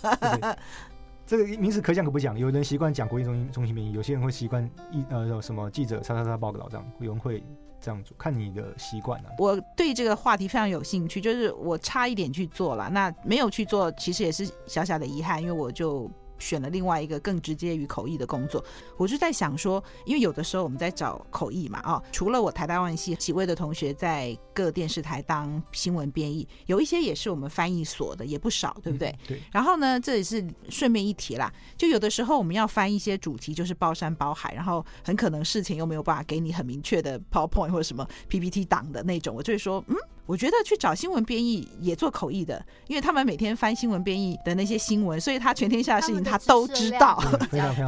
[1.26, 7.42] 这个名字可讲可不讲，有人习惯讲国际中心中心编译，有些人会习惯一呃什么记者叉叉叉报道这样，有人会。
[7.84, 9.28] 这样做，看你的习惯了。
[9.36, 18.64] 我对这个话题非常有兴趣，就是我差一点去做了，那没有去做，其实也是小小的遗憾，因为我就选了另外一个更直接于口译的工作。
[18.96, 29.14] 我就在想说，因为有的时候我们在找口译嘛，啊，除了我台大外系几位的同学在各电视台当新闻编译，有一些也是我们翻译所的，也不少，对不对？
[29.26, 29.40] 对。
[29.52, 39.96] 然后呢，这也是顺便一提啦，就有的时候我们要翻一些主题，就是包山包海，然后很可能事情又没有办法给你很明确的 PowerPoint 或者什么 PPT 档的那种，我就会说，嗯。
[40.26, 47.22] 我觉得去找新闻编译也做口译的，因为他们每天翻新闻编译的那些新闻，所以他全天下的事情他 都知道，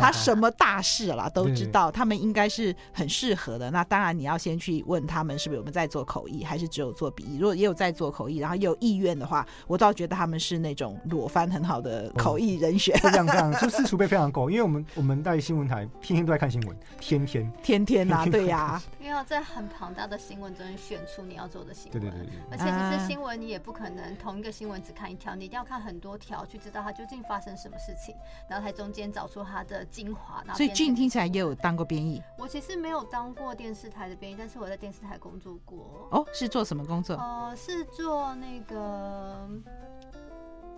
[0.01, 3.71] 他什么大事了都知道，他们应该是很适合的。
[3.71, 7.39] 那当然你要先去问他们是不是我们在做口译，还是只有做笔译。
[7.39, 12.95] 如果也有在做口译，然后也有意愿的话，我倒觉得他们是那种裸翻很好的口译人选。
[13.01, 28.15] 这样这样，就是储备非常够，因为我们我们在新闻台天天都在看新闻，天天天天呐，对呀， 因为要在很庞大的新闻中选出你要做的新闻，对对对，而且其实新闻，你也不可能同一个新闻只看一条，你一定要看很多条，去知道它究竟发生什么事情，
[28.49, 30.43] 然后在中间找出它的精华。
[30.55, 32.23] 所以俊听起来也有当过编译。
[32.39, 36.09] 我其实没有当过电视台的编译，但是我在电视台工作过。
[36.11, 37.17] 哦，是做什么工作？
[37.17, 39.49] 呃，是做那个，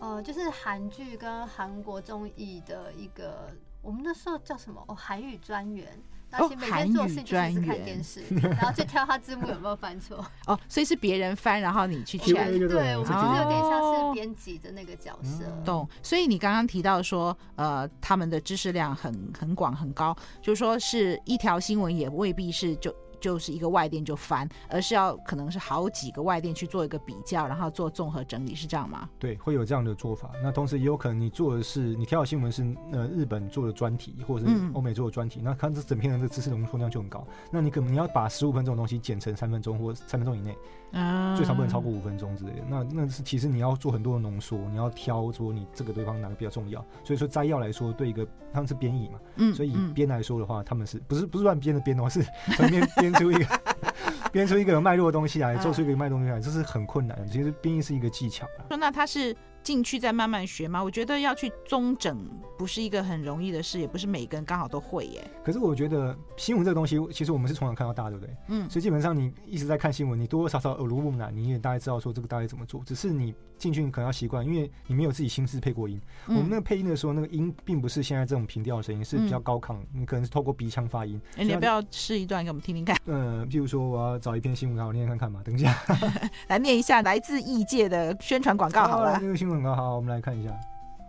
[0.01, 3.51] 呃，就是韩剧跟韩国综艺的一个，
[3.83, 4.83] 我们那时候叫什么？
[4.89, 5.87] 哦，韩语专员。
[6.31, 10.23] 那些每天做事就是看电视，然后就挑他字幕有没有翻错。
[10.47, 12.35] 哦，所以是别人翻，然后你去挑。
[12.45, 15.47] 对，我们就是有点像是编辑的那个角色。
[15.47, 15.89] 哦、懂。
[16.03, 22.95] 所以你刚刚提到说，呃，他们的知识量很很广很高，就是说是一条新闻也未必是就。
[23.21, 29.09] 就是一个外电就翻，而是要可能是好几个外电去做一个比较，然后做综合整理，是这样吗？
[29.19, 30.31] 对，会有这样的做法。
[30.43, 37.27] 那同时也有可能你做的是你挑的新闻是呃日本做的专题，或者是欧美做的专题，嗯、那看这整篇的这个知识浓缩量就很高。
[37.51, 40.57] 那你可能你要把十五分钟的东西剪成三分钟或三分钟以内，
[40.93, 42.63] 啊，最少不能超过五分钟之类的。
[42.69, 46.85] 那那是其实你要做很多的浓缩，你要挑说你这个对方哪个比较重要。
[47.05, 52.23] 所以说摘要来说，对一个他们是编译嘛，嗯，所以以编来说的话，他们是不是不是乱编的编哦，是
[52.57, 53.13] 从编编。
[53.15, 53.61] 出一个，
[54.33, 57.27] 编出一个有脉络的东西来，做出一个脉络东西来，这是很困难的。
[57.27, 58.47] 其实编译是一个技巧。
[58.69, 59.37] 说那他是。
[59.69, 60.83] 进去再慢慢学吗？
[60.83, 62.27] 我觉得要去中整
[62.57, 65.23] 不是一个很容易的事，也不是每个人刚好都会耶。
[65.45, 68.35] 可是我觉得新闻这个东西，其实我们是从小看到大，对不对？
[68.47, 68.71] 嗯。
[68.71, 72.83] 所以基本上你一直在看新闻，你多多少少耳濡目染，你也大概知道说这个大概怎么做。
[72.87, 76.01] 只是你进去你可能要习惯，因为你没有自己亲自配过音。
[76.29, 81.21] 嗯、我们那个配音的时候，那个音并不是现在这种平调的声音，是比较高亢，嗯、你可能是透过鼻腔发音。
[81.33, 82.97] 哎、欸，你要不要试一段给我们听听看？
[83.05, 85.43] 呃，譬如说我要找一篇新闻，我念念看看嘛。
[85.45, 85.77] 等一下，
[86.49, 89.19] 来念一下来自异界的宣传广告好了。
[89.21, 90.39] 那个新闻广告好，我们来看。
[90.39, 90.51] 一下，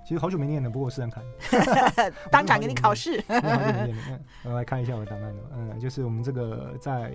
[0.04, 3.24] 其实好久没念了，不过我试试看， 当场给你考试。
[4.44, 7.14] 我来看一下我的档案了，嗯，就是我们这个在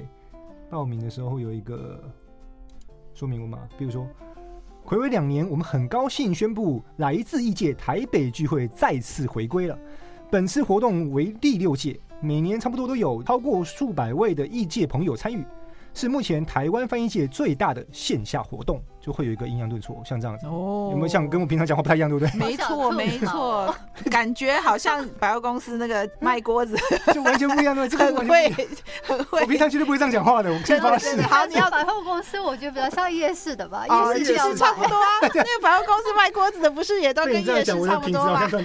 [0.71, 2.01] 报名的时候会有一个
[3.15, 4.07] 说明文嘛，比如说，
[4.87, 9.77] 暌违两年，我们很高兴宣布，来自异界台北聚会再次回归了。
[10.31, 15.45] 本次活动为第六届，每年差不多都有超过数百位的异界朋友参与。
[15.93, 20.47] 是目前台湾翻译界最大的线下活动，就会有一个阴阳顿挫，像这样子。
[20.47, 22.33] 哦，有没有像跟我平常讲话不太一样，对不对？
[22.41, 23.75] 没错，没错，
[24.11, 26.75] 感觉好像百货公司那个卖锅子，
[27.13, 27.87] 就完全不一样的。
[27.87, 28.49] 这个很会，
[29.03, 29.43] 很会。
[29.43, 31.21] 我平常绝对不会这样讲话的，我先发誓。
[31.29, 33.85] 好，你要百货公司，我觉得比较像夜市的吧？
[33.87, 35.07] 夜市其实差不多啊。
[35.21, 38.41] 那个百货公司卖锅子的，不是也都跟夜市差不多吗？
[38.43, 38.59] 哎，怎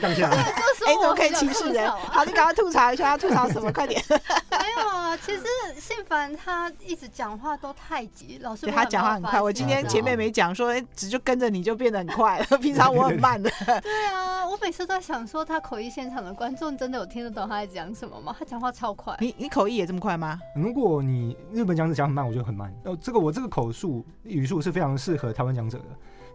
[1.06, 1.92] 么可以歧视人？
[1.92, 3.70] 好，你赶快吐槽一下，要吐槽什么？
[3.74, 4.02] 快点。
[4.10, 5.44] 没有啊，其实
[5.78, 7.10] 信凡他一直。
[7.12, 9.42] 讲话都太急，老师他讲话很快。
[9.42, 12.46] 我今天前面没讲说，哎只就跟着你就变得很快了。
[12.60, 13.50] 平常我很慢的。
[13.82, 18.36] 对啊，我每次都在想说，他口译现场的观众真的有听得懂他在讲什么吗？
[18.38, 19.16] 他讲话超快。
[19.20, 20.40] 你你口译也这么快吗？
[20.56, 22.74] 如果你日本讲者讲很慢，我就很慢。
[22.86, 25.86] 哦，这个我这个口述语速是非常适合台湾讲者的，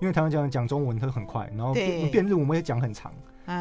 [0.00, 3.12] 因为台湾讲者讲中文他很快，然后变变日文我们也讲很长。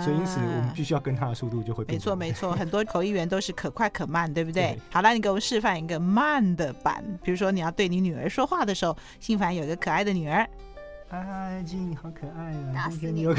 [0.03, 1.97] 所以因此，我们必须要跟他的速度就会变。
[1.97, 4.63] 没错，没错， 很多口译员都是可快可慢，对不对？
[4.73, 4.79] 对。
[4.91, 10.47] 好了，你给我们示范一个慢的版，比如说你要对你女儿说话的时候，心凡有一个可爱的女儿。
[11.13, 12.71] 阿静好可爱啊！
[12.73, 13.29] 打死你有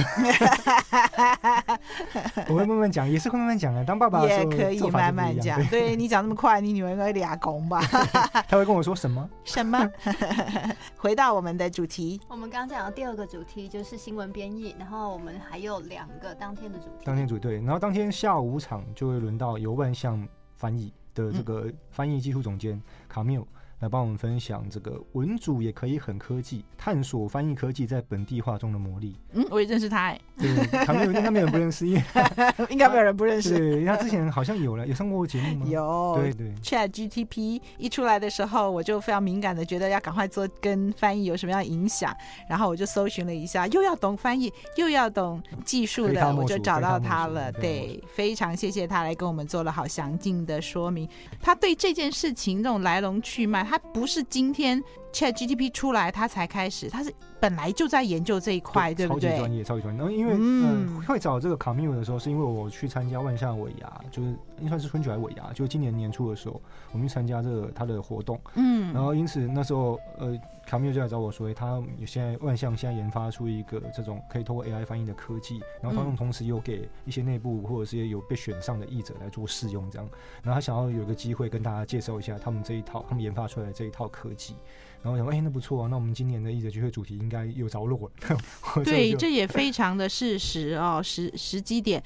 [2.48, 3.84] 我会慢慢讲，也是会慢慢讲的。
[3.84, 5.60] 当爸爸也可以慢慢讲。
[5.66, 7.80] 对，你讲那么快，你女儿应该俩公吧？
[8.46, 9.28] 他会跟我说什么？
[9.42, 9.90] 什么？
[10.96, 17.04] 回到我们的主题，我们刚刚讲的第二个主题就是新闻编译，然后我们还有两个当天的主题。
[17.04, 23.44] 当天主对，然后当天下午场就会轮到由万象翻译的这个翻译技术总监卡缪。
[23.84, 29.14] 来帮我们分享这个文组也可以很科技，探索翻译科技在本地化中的魔力。
[29.34, 30.18] 嗯，我也认识他哎。
[30.38, 32.02] 对，他没有，应该没有人不认识，因为
[32.70, 33.56] 应该没有人不认识。
[33.58, 35.66] 对，他之前好像有了，有上过节目吗？
[35.68, 36.18] 有。
[36.18, 36.54] 对对。
[36.62, 42.16] ChatGTP 一出来的时候，我就非常敏感的觉得要赶快做跟翻译有什么样的影响，
[42.48, 47.52] 然后我就搜寻了一下，又要懂翻译，又要懂技术的，我就找到他了。
[47.52, 51.06] 对，非常谢谢他来跟我们做了好详尽的说明。
[51.40, 54.82] 他对这件事情这种来龙去脉，他不是今天
[55.14, 59.30] ChatGTP 出来他才开始，他是本来就在研究这一块，对，对不对？
[59.30, 59.98] 超级专业，超级专业。
[59.98, 68.40] 然后因为嗯、呃，会找这个 Camille 的时候，是因为我去参加万象尾牙，就是应该算是春酒还是尾牙，就今年年初的时候，我们去参加这个他的活动。
[68.56, 70.36] 嗯，然后因此那时候呃
[70.68, 80.08] ，Camille 就来找我说，他现在万象现在研发出一个这种可以通过 AI 翻译的科技，然后他们同时又给一些内部或者是有被选上的译者来做试用，这样。
[80.42, 84.56] 然后他想要有个机会跟大家介绍一下他们这一套，他们研发出来的这一套科技。
[85.04, 88.38] 然后我想，哎、欸，那不错啊，那我们今年的译者聚会主题应该有着落了。
[88.82, 92.02] 对，这也非常的事实哦，时时机点。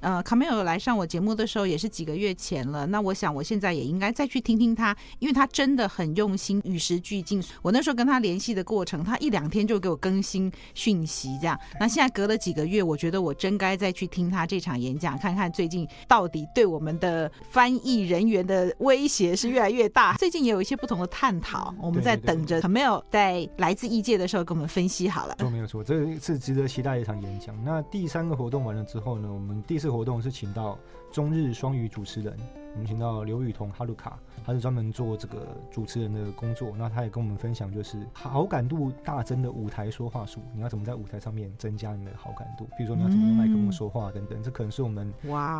[0.00, 2.86] 呃，卡梅尔来上我节目的时候也是几个月前了。
[2.86, 7.42] 那我想我现在也应该再去听听他，因为他真的很用心，与时俱进。
[7.62, 11.58] 我那时候跟他联系的过程，他一两天就给我更新讯息，这样。
[11.80, 20.14] 那现在隔了几个月，我觉得我真该再去听他这场演讲，看看最近到底对我们的翻译人员的威胁是越来越大。
[20.20, 25.34] 最近也有一些不同的探讨，我们在等着卡梅尔在来自异界的时候给我们分析好了。
[25.38, 27.56] 都没有错，这是值得期待的一场演讲。
[27.64, 29.85] 那第三个活动完了之后呢，我们第四。
[29.90, 30.78] 活动是请到
[31.10, 32.36] 中日双语主持人，
[32.74, 36.72] 我们请到刘雨桐哈鲁卡，他是专门做这个主持人的工作。
[36.76, 42.64] 那他也跟我们分享，就是好感度大增的舞台说话术，你要怎么在舞台上面增加你的好感度？
[42.76, 45.12] 比如说你要怎么用麦克风说话等等，这可能是我们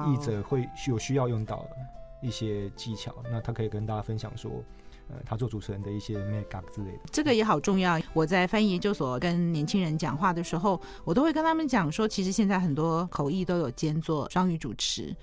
[0.06, 1.76] 译者会有需要用到的
[2.20, 3.14] 一些技巧。
[3.30, 4.50] 那他可以跟大家分享说。
[5.08, 8.00] 呃，他做主持人的一些 make up 之类的，这个也好重要。
[8.12, 15.14] 我在翻译研究所跟年轻人讲话的时候，我都会跟他们讲说，其实现在很多口译都有兼做双语主持。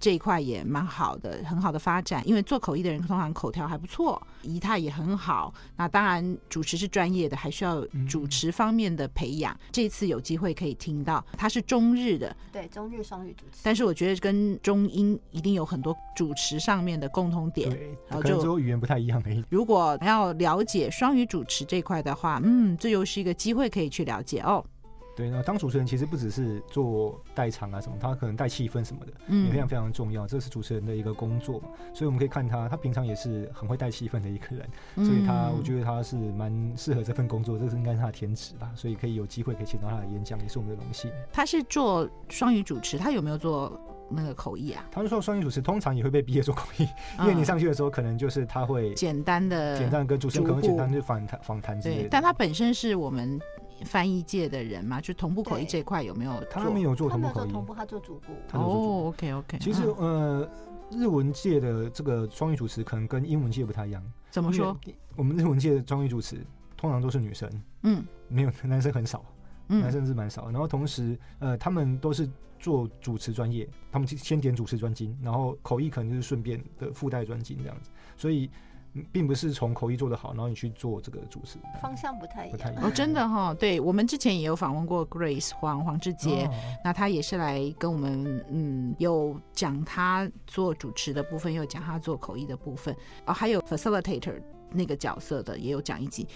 [0.00, 2.26] 这一块也蛮好的，很好的发展。
[2.26, 5.52] 因为做口译的人通常口条还不错，仪态也很好。
[5.76, 9.52] 那当然，主持是专业的，还需要主持方面的培养。
[9.54, 13.60] 嗯、这次有机会可以听到，他是中日的，对，中日双语主持。
[13.62, 17.68] 但是我觉得跟中英一定有很多主持上面的共同点。
[17.68, 19.44] 对，然后就可能语言不太一样而已。
[19.50, 24.64] 如果要了解双语主持这块的话，嗯，这又是一个机会可以去了解哦。
[25.20, 30.26] 对，那当主持人其实不只是做代场啊什么，他可能带气氛什么的，也非常非常重要。
[30.26, 34.66] 这是主持人的一个工作嘛，所以我们可以看他，他平常也是很会带气氛的一个人，
[34.96, 38.72] 所以他我觉得他是蛮适合这份工作，这是应该是他的天职吧。
[38.74, 41.10] 所以可以有机会可以请到他的演讲，也是我们的荣幸。
[41.30, 44.88] 他是做双语主持，他有没有做那个口译啊？
[44.90, 52.08] 他是说双语主持，通常也会被毕业做口译，因为你上去的时候可能就是他会简单的简单跟主持人可能简单就访谈访谈之类的。
[52.10, 53.38] 但他本身是我们。
[53.84, 56.44] 翻译界的人嘛，就同步口译这块有没有？
[56.50, 58.60] 他没有做同步口译，他同步他做主播。
[58.60, 59.58] 哦，OK OK。
[59.58, 60.48] 其实呃，
[60.90, 64.02] 日文界的这个双语主持可能跟英文界不太一样。
[64.30, 64.76] 怎么说？
[65.16, 66.44] 我们日文界的双语主持
[66.76, 67.50] 通常都是女生，
[67.82, 69.24] 嗯，没有男生很少，
[69.66, 70.50] 男生是蛮少。
[70.50, 72.28] 然后同时呃，他们都是
[72.58, 78.50] 做主持专业，他们先点主持专精，然后口译可能就是顺便的附带专精这样子，所以。
[79.12, 82.56] 并不是从口译做得好，然后你去做这个主持，方向不太一样。
[82.56, 86.50] 不太一样哦，真的哈、哦，对，我们之前也有访问过 Grace 黄黄志杰，哦、
[86.84, 92.94] 那他也是来跟我们，嗯，有讲他做主持的部分，又讲他做口译的部分，
[93.26, 94.40] 哦，还有 Facilitator
[94.72, 96.26] 那个角色的也有讲一集。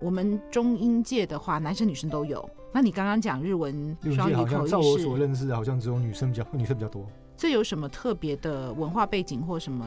[0.00, 2.48] 我们中英界的话，男生女生都有。
[2.72, 7.06] 那你刚刚讲日文双语口译，照我所认识的，好像只有女生比较女生比较多。
[7.36, 9.86] 这有什么特别的文化背景或什么？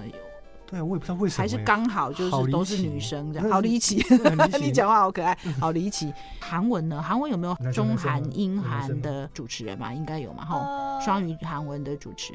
[0.65, 4.03] 对啊，我也不知道为什么，还是刚好就是都是女生这样，好离奇。
[4.59, 6.13] 你讲话好可爱，好离奇。
[6.39, 7.01] 韩文呢？
[7.01, 9.93] 韩文有没有中韩、英韩的主持人嘛？
[9.93, 10.43] 应该有嘛？
[10.45, 12.33] 哈，双语韩文的主持。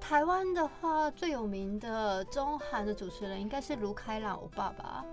[0.00, 5.04] 台湾的话，最有名的中韩的主持人应该是卢开朗欧巴吧。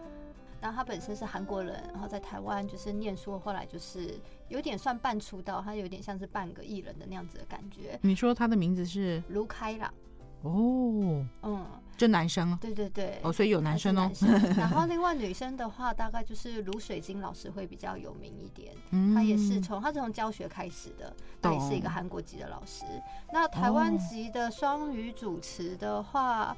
[0.61, 7.99] 然后他本身是韩国人，然后在台湾就是念书，后来就是有点算半出道，他有点像是半个艺人的那样子的感觉。
[8.01, 9.93] 你说他的名字是卢开朗？
[10.41, 11.65] 哦，嗯。
[11.97, 14.11] 就男生，对对对，哦，所以有男生哦。
[14.13, 18.73] 生 然后另外女生的话，大概就是卢水晶老师会比较有名一点。
[18.91, 22.83] 嗯，他也是从他是从教学开始的，他也是一个韩国籍的老师。
[23.31, 26.55] 那台湾籍的双语主持的话，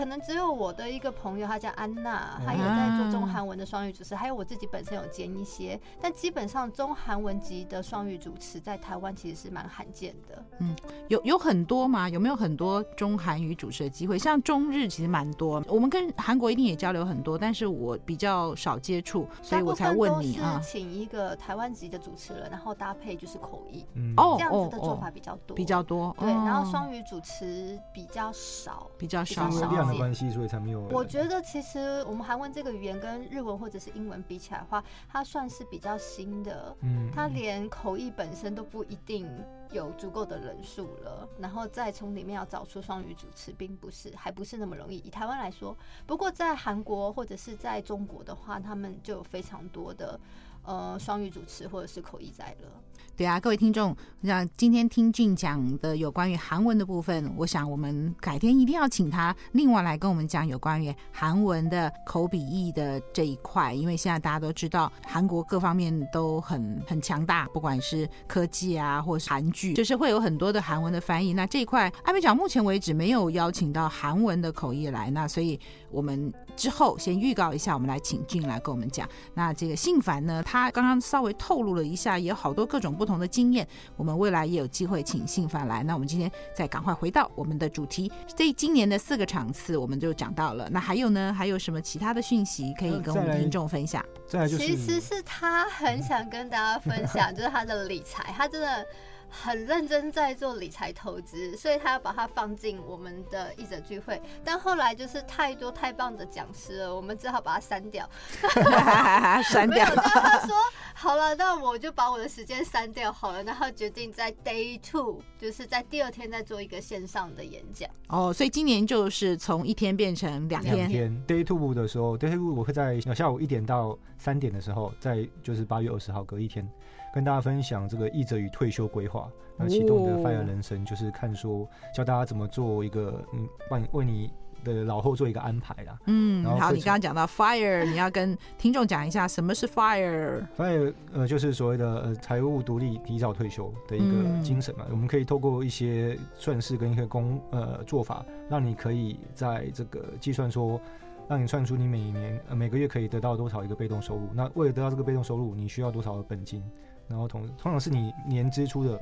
[0.00, 10.42] 可能只有我的一个朋友，他叫安娜，他也在做中韩文的双语主持，还有我自己本身有兼一些，但基本上中韩文级的双语主持在台湾其实是蛮罕见的。
[10.58, 10.74] 嗯，
[11.08, 12.08] 有有很多吗？
[12.08, 14.18] 有没有很多中韩语主持的机会？
[14.18, 20.58] 像中日其实蛮多，我们跟韩国一定也交流很多，但是我比较少接触，所以我才问你啊。
[20.64, 23.84] 请一个台湾籍的主持人，然后搭配就是口译，
[24.16, 26.16] 哦，这样子的做法比较多，比较多。
[26.18, 30.80] 对，然后双语主持比较少，比较少，因为量的关系，所以才没有。
[30.90, 39.28] 我觉得其实我们韩文这个语言跟日文或者是英文比起来的话，它算是比较新的，嗯，它连口译本身都不一定。
[39.72, 44.96] 有足够的人数了，然后再从里面要找出双语主持，并不是还不是那么容易。
[44.96, 45.76] 以台湾来说，
[46.08, 50.18] 不过在韩国或者是在中国的话，他们就有非常多的
[50.64, 52.82] 呃双语主持或者是口译在了。
[53.16, 53.94] 对啊，各位听众，
[54.24, 71.34] 像今天听俊讲的有关于韩文的部分，我想我们改天一定要请他另外来跟我们讲有关于韩文的口笔译的这一块，因为现在大家都知道韩国各方面都很很强大，不管是科技啊，或是韩剧，就是会有很多的韩文的翻译。
[71.34, 79.06] 那这一块艾美奖目前为止没有邀请到韩文的口译来，那所以我们之后先预告一下，我们来请俊来跟我们讲。
[79.34, 83.10] 那这个信凡呢，他刚刚稍微透露了一下，有好多各种不同。
[83.10, 83.66] 不同的经验，
[83.96, 85.82] 我们未来也有机会请信凡来。
[85.82, 90.68] 那我们今天再赶快回到我们的主题，这今年的四个场次我们就讲到了。
[90.70, 91.34] 那还有呢？
[91.36, 94.00] 还有什么其他的讯息可以跟我们听众分享？
[94.28, 98.86] 再来就是，其实是他很想跟大家分享， 就是他的理财，他真的。
[99.30, 104.20] 很认真在做理财投资，所以他要把它放进我们的译者聚会。
[104.44, 108.08] 但后来就是太多太棒的讲师了，我们只好把它删掉。
[109.44, 109.86] 删掉。
[109.94, 110.54] 他说
[110.94, 117.88] 好了，那我就把我的时间删掉好了，然后决定在 Day Two，就是在第二天再做一个线上的演讲。
[118.08, 120.76] 哦，所以今年就是从一天变成两天。
[120.76, 126.68] 两天 Day Two 的时候，Day Two 我会在下午一点到三点的时候，在就是八月二十号隔一天。
[127.12, 134.32] 跟大家分享这个译者与退休规划，那启动的 FIRE 人生就是看说教大家怎么做一个嗯，帮为你
[134.62, 135.98] 的老后做一个安排啦。
[136.06, 140.46] 嗯，好，你刚刚讲到 FIRE，你要跟听众讲一下什么是 FIRE。
[140.56, 144.84] FIRE 呃，就是所谓的呃财务独立、提早退休的一个精神嘛。
[144.88, 150.78] 嗯、我们可以透过一些算式跟一些工呃做法，让你可以在这个计算说，
[151.26, 154.28] 让你算出你每年呃每个月可以得到多少一个被动收入。
[154.34, 156.62] 那为了得到这个被动收入，你需要多少的本金？
[157.10, 158.98] 然后同通常是你年支出的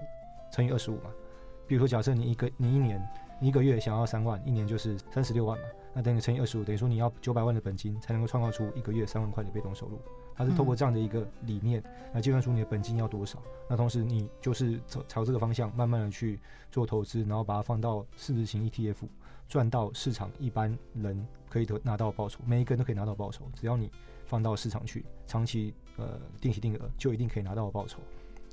[0.51, 1.11] 乘以二十五嘛，
[1.67, 3.07] 比如说假设你一个你一年
[3.39, 10.01] 你一个月想要三万，一年就是三十六万嘛，那等于乘以二十五，等于说你要九百万的本金才能够创造出一个月三万块的被动收入。
[10.35, 11.83] 它是透过这样的一个理念
[12.15, 13.43] 来计算出你的本金要多少。
[13.69, 16.41] 那同时你就是朝朝这个方向慢慢的去
[16.71, 18.97] 做投资，然后把它放到市值型 ETF，
[19.49, 23.91] 赚到市场一般人可以得拿到报酬，每一个人都可以拿到报酬，只要你
[24.27, 25.75] 放到市场去长期。
[25.99, 27.99] 呃，定期定额就一定可以拿到报酬。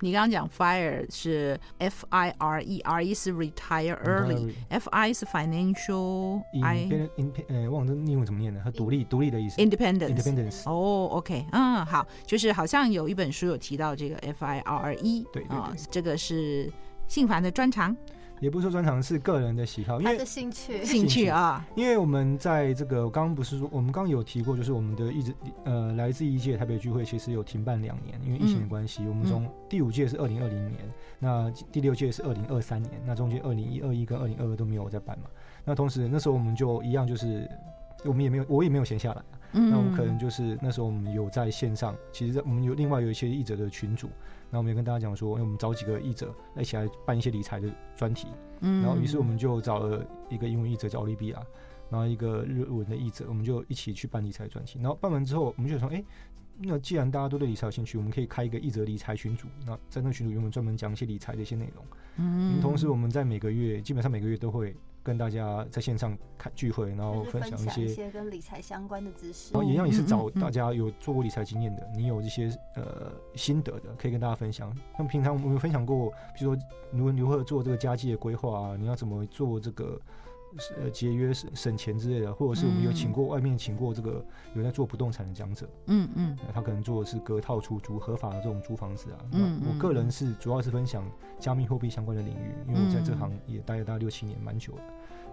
[0.01, 6.89] 你刚刚讲 FIRE 是 F I R E，R E 是 retire early，F I 是 financial，I
[7.47, 9.55] 呃，忘了英文怎么念了，它独立独立的意思。
[9.61, 10.69] Independence，Independence。
[10.69, 16.69] 哦，OK，嗯，好，就是好像有一本书有提到这个 F I R E，对对对，这个是
[17.07, 17.95] 信凡的专长。
[18.39, 21.65] 也不是说专长，是个人的喜好，因为他的兴趣兴趣啊。
[21.75, 25.33] 因为我们在这个，我刚刚不是说，我们刚刚有提过，就是我们的一直
[25.63, 29.03] 呃，来自一届台北聚会，其实有停办两年，因为疫情的关系。
[29.03, 35.25] 嗯、我们从第五届是二零二零年，嗯、那第六届是二零二三年，那中间二零一二一跟二零二二都没有在办嘛。
[35.63, 37.49] 那同时那时候我们就一样，就是
[38.03, 39.23] 我们也没有，我也没有闲下来。
[39.53, 44.09] 嗯、那我们可能就是那时候我们有在线上，其实我们有另外有一些译者的群组。
[44.49, 48.27] 那我们也跟大家讲说，因为我们找几个译者一起来办一些理财的专题，
[48.61, 51.41] 嗯，然后于是我们就找了一个英文译者叫奥利比亚，
[51.89, 54.79] 然后一个日文的译者，我们就一起去办理财专题。
[54.79, 56.05] 然后办完之后，我们就说，哎、欸，
[56.59, 59.47] 那既然大家都对理财有兴趣，我们可以开一个译者理财群组。
[59.65, 61.85] 那在那群组，我们专门讲一些理财的一些内容。
[62.17, 64.75] 嗯，同时我们在每个月，基本上每个月都会。
[65.05, 69.53] 跟大家在线上看聚会，然后分享一些，一些跟理财相关的知识。
[69.53, 74.75] 然后一样也是找大家有做过理财经验的，你有一些呃心得的，可以跟大家分享。
[74.97, 80.01] 那么平常我们有分享过，比如说如如何做这个家计的规划啊，你要怎么做这个。
[80.77, 89.19] 呃，节约省省钱之类的，或者是我们有请过外面请过这个有在做不动产的讲者，嗯嗯，他可能做的是隔套出租合法的这种租房子啊。
[89.31, 91.03] 嗯，我个人是主要是分享
[91.39, 94.81] 加密货币相关的领域，因为我在这行也待了大概六七年，蛮久的，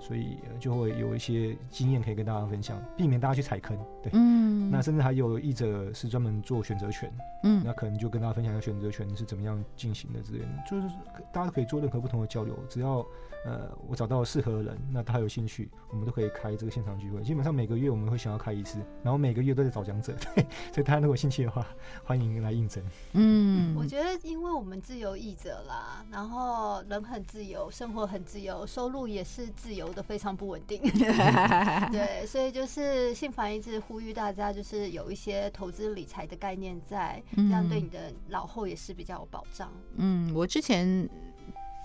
[0.01, 3.79] 所以就会有一些经验可以跟大家分享，避免大家去踩坑。
[4.03, 7.13] 对，嗯，那甚至还有译者是专门做选择权，
[7.45, 10.89] 嗯，那可能就跟大家分享一下选择权是怎么样进行的之类的，就是
[11.33, 13.07] 大家可以做任何不同的交流，只要
[13.45, 17.23] 呃我找到适合的人，那他有兴趣，我们都可以开这个现场聚会。
[17.23, 21.67] 基本上每个月我们会想要开一次，然后每个月都在找讲者， 对，所以大家如果有兴趣的话，
[22.05, 22.83] 欢迎来应征。
[23.13, 30.81] 嗯，我觉得因为我们自由译者啦，然后人很自由，生活很自由，收入也是自由的，非常不稳定。
[31.91, 39.71] 对，所以就是信凡一直呼吁大家，就是有一些投资理财的概念在，这样对你的老后也是比较有保障。
[39.97, 41.09] 嗯，我之前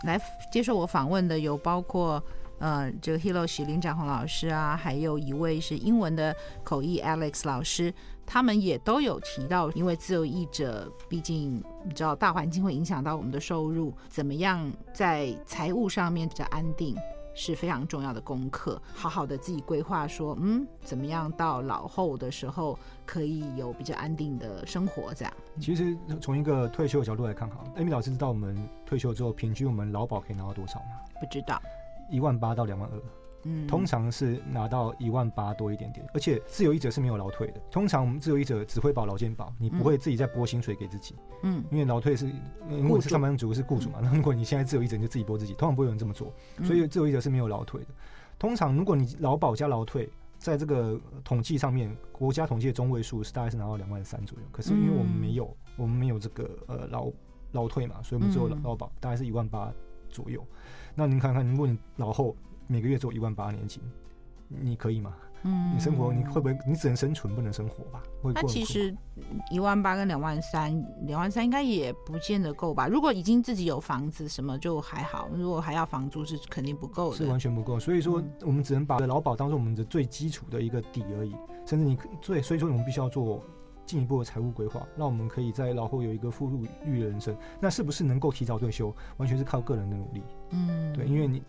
[0.03, 0.19] 来
[0.51, 2.23] 接受我访问的有包括
[2.59, 7.93] 呃这个 Hiroshi 林展宏老师啊，还有一位是英文的口译 Alex 老师，
[8.25, 16.95] 他们也都有提到，因为自由译者毕竟你知道大环境会影响到我们的收入，怎么样在财务上面比较安定。
[17.37, 25.31] 是非常重要的功课，好好的自己规划，说，嗯，怎么样到老后的时候可以有比较安定的生活，这样。
[25.59, 28.57] 其实从一个退休的角度来看，哈，Amy 老师知道我们
[28.87, 30.99] 退休之后平均我们劳保可以拿到多少吗？
[31.21, 31.61] 不知道，
[32.09, 32.99] 一万八到两万二。
[33.47, 37.61] 嗯，通常是拿到一万八多一点点，而且自由译者是没有劳退的。
[37.71, 41.15] 通常我们自由译者只会保劳健保，你不会自己再拨薪水给自己。
[41.43, 42.29] 嗯，因为劳退是，
[42.69, 46.33] 如果是上班族是雇主嘛，那如果你现在自由译者，你就自己拨自己，通常不会有人这么做。
[46.63, 47.87] 所以自由译者是没有劳退的。
[48.37, 54.45] 通常如果你劳保加劳退，在这个统计上面，国家统计的中位数是大概是拿到两万三左右。
[54.51, 57.09] 可是因为我们没有，我们没有这个呃劳
[57.53, 59.73] 劳退嘛，所以我们只有劳保，大概是一万八
[60.09, 60.45] 左右。
[60.93, 62.35] 那您看看，如果你老后
[62.67, 63.81] 每个月只有一万八年金。
[64.49, 65.13] 你可以吗？
[65.43, 66.57] 嗯，你生活你会不会？
[66.65, 68.01] 你只能生存，不能生活吧？
[68.21, 68.41] 会过。
[68.41, 68.95] 那其实
[69.51, 70.73] 一万八跟两万三，
[71.05, 72.87] 两万三应该也不见得够吧？
[72.87, 77.77] 如果已经自己有房子，什么就还好；如果还要房租，是肯定不够的，是完全不够。
[77.77, 81.35] 所以说，我们只能把劳保当做我们的最基础的一个底而已。
[81.65, 83.43] 甚至你最，所以说我们必须要做
[83.85, 86.49] 进一步的财务规划，让我们可以在老后有一个富
[86.85, 87.35] 裕的人生。
[87.59, 90.23] 那是不是能够提早退休，完全是靠个人的努力。
[90.51, 91.43] 嗯，对，因为你。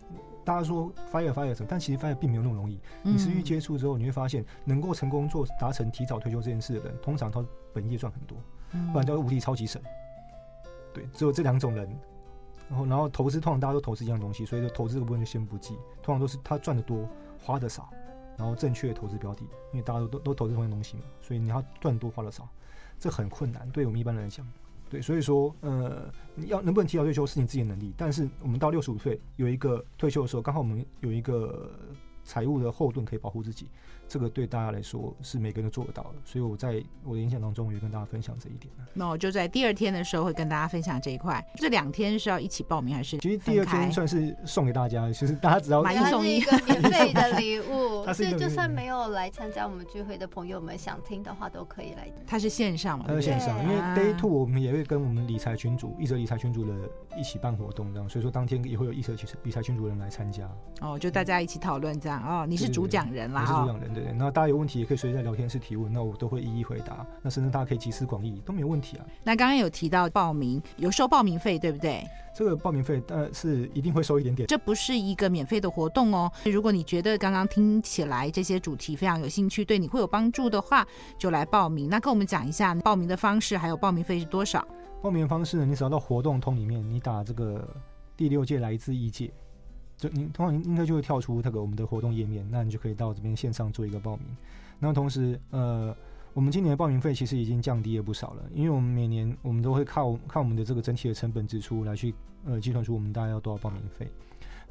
[0.49, 2.79] 大家说 fire fire 什么，但其实 fire 并没有那么容易。
[3.03, 8.35] 你持续接触之后，你会发现，能够成功做达成提早退休这件事的人，通常他本业赚很多，
[8.91, 9.79] 不然叫无敌超级省。
[10.91, 11.87] 对，只有这两种人。
[12.67, 15.75] 然后，然后投资通常大家都投资一样东西，所以就投资这个部分就先不计。
[16.01, 17.07] 通常都是他赚的多，
[17.43, 17.87] 花的少，
[18.35, 19.41] 然后正确的投资标的，
[19.71, 22.49] 因为大家都都都投资同样东西嘛，所以你要赚多花的少，
[22.99, 23.69] 这很困难。
[23.69, 24.43] 对我们一般人来讲。
[24.89, 31.71] 对，所以说，呃，你要能不能提早退休是你自己的能力，但是我们到六十五岁有一个退休的时候，刚好我们有一个
[32.23, 33.67] 财务的后盾可以保护自己。
[34.09, 38.73] 这个对大家来说是每个人都做得到的，所以我在我的演讲当中，我也跟大家分享这一点。
[38.93, 41.45] 那我就在第二天的时候会跟大家分享这一块。
[41.55, 43.19] 这两天是要一起报名还是？
[43.19, 48.11] 其实第二天算是送给大家，其实大家只要买一送一个免费的 礼物。
[48.13, 52.11] 所以就算没有来参加我们聚会的朋友们，想听的话都可以来。
[52.25, 53.05] 它是线上嘛？
[53.07, 56.73] 它是线上，因为 Day Two 我们也会跟我们理财群组、译者理财群组的
[57.15, 60.49] 一起办活动，这样，所以说当天也会有译者理财群组的人来参加。
[60.81, 62.45] 哦，就大家一起讨论这样哦。
[62.47, 64.13] 你是主讲人啦，我是主讲人，对对。
[64.13, 64.79] 那大家有问题。
[64.79, 67.05] 也可以随时在聊天室提问，那我都会一一回答。
[67.21, 69.05] 那甚至大家可以集思广益，都没有问题啊。
[69.23, 72.01] 那刚刚有提到报名有收报名费，对不对？
[72.33, 74.47] 这个报名费呃是一定会收一点点。
[74.47, 76.31] 这不是一个免费的活动哦。
[76.45, 80.87] 如果你觉得刚刚听起来这些主题非常有兴趣，对你会有帮助的话，
[81.17, 81.89] 就来报名。
[81.89, 84.65] 那跟我们讲一下报名的方式，还有报名费是多少？
[85.01, 85.65] 报名的方式呢？
[85.65, 87.67] 你只要到活动通里面，你打这个
[88.15, 89.29] 第六届来自异界，
[89.99, 94.25] 就你通常应该就会跳出这个我们的活动页面，那你就可以到这边线上做一个报名。
[94.79, 95.93] 那同时，呃，
[96.33, 104.07] 我们今年的报名费其实已经降低了不少了，因为我们每年我们都会靠靠我们的这个整体的成本支出来去呃计算出我们大概要多少报名费。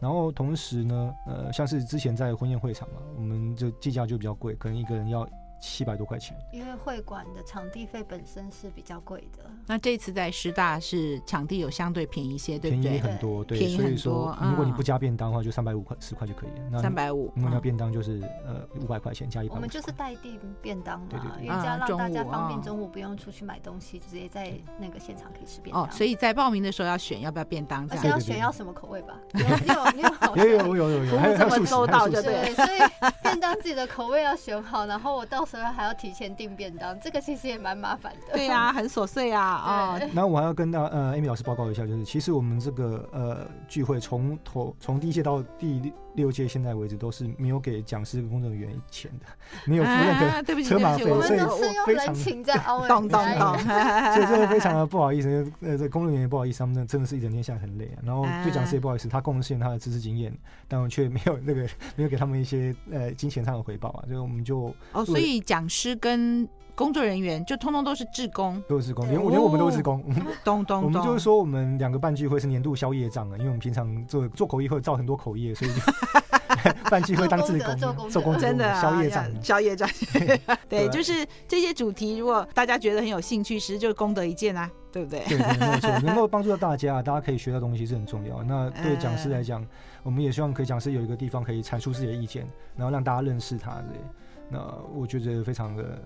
[0.01, 5.29] 然后同时呢，呃，像是之前在婚宴会场嘛，我们就计价就比较贵，可能一个人要。
[5.61, 9.45] 七百多块钱，因为会馆的场地费本身是比较贵的。
[9.67, 12.91] 那这次在师大是场地有相对便宜一些，对不对？
[12.91, 13.59] 便宜很多，对。
[13.59, 13.89] 便宜很多。
[13.89, 16.81] 所以说，如果你不加便当的话，就三百五块十块就可以了。
[16.81, 17.33] 三百五。
[17.35, 19.55] 如果要便当，就是呃五百块钱加一百。
[19.55, 25.85] 我们就是带订便当嘛，对对对，因为这样让大家方便中午不用出去买东西，直接在那个现场可以吃便当。
[25.85, 29.19] 哦，所以在报名的时候要选要不要便当，而且要选要什么口味吧？
[29.35, 32.53] 有有有有有有有，服务这么周到就对。
[32.53, 38.35] 对，所以便当自己的口味要选好，然后我到时候还要提前订便当，这个其实也蛮麻烦的。
[38.35, 39.99] 对呀、啊， 很琐碎啊啊。
[40.13, 49.27] 然后我还要跟大呃 Amy 老师报告一下，就是其实我们这个呃聚会从头从第一届到第六届现在为止都是没有给讲师跟工作人员钱的，
[49.71, 52.13] 没有付任何车马费，所以非常
[52.89, 53.59] 当当当，
[54.15, 58.03] 所以这个非常的不好意思，呃，这工作人员也不好意思，他们真的是一整天下来很累啊。
[58.05, 61.63] 然后对讲师也不好意思，他贡献他的知识经验，但我却没有那个
[61.95, 64.05] 没有给他们一些呃金钱上的回报啊。
[64.09, 66.49] 所以我们就哦，所以讲师跟
[66.79, 70.01] 工作人员就通通都是志工，都是志工，连连我们都是志工。
[70.45, 75.81] 咚咚咚，我们就是说我们两个半聚会是年度宵夜账啊，因为我们平常做做口译会造很多口业，所以就。
[76.91, 79.89] 办聚会当志工，做工，做工真的宵夜帐，宵夜帐。
[80.69, 85.21] 对，就是这些主题，如果大家觉得很有兴趣，其实就是功德一件啊，对不对？
[85.29, 88.43] 对，对，没有错， 能够帮助到大家，大家可以学到东西是很重要。
[88.43, 89.65] 那对讲师来讲，
[90.03, 93.73] 我们也希望可以讲师有一个地方可以阐述自己的意见，然后让大家认识他。
[93.73, 94.01] 对，
[94.49, 94.59] 那
[94.95, 95.99] 我觉得非常的。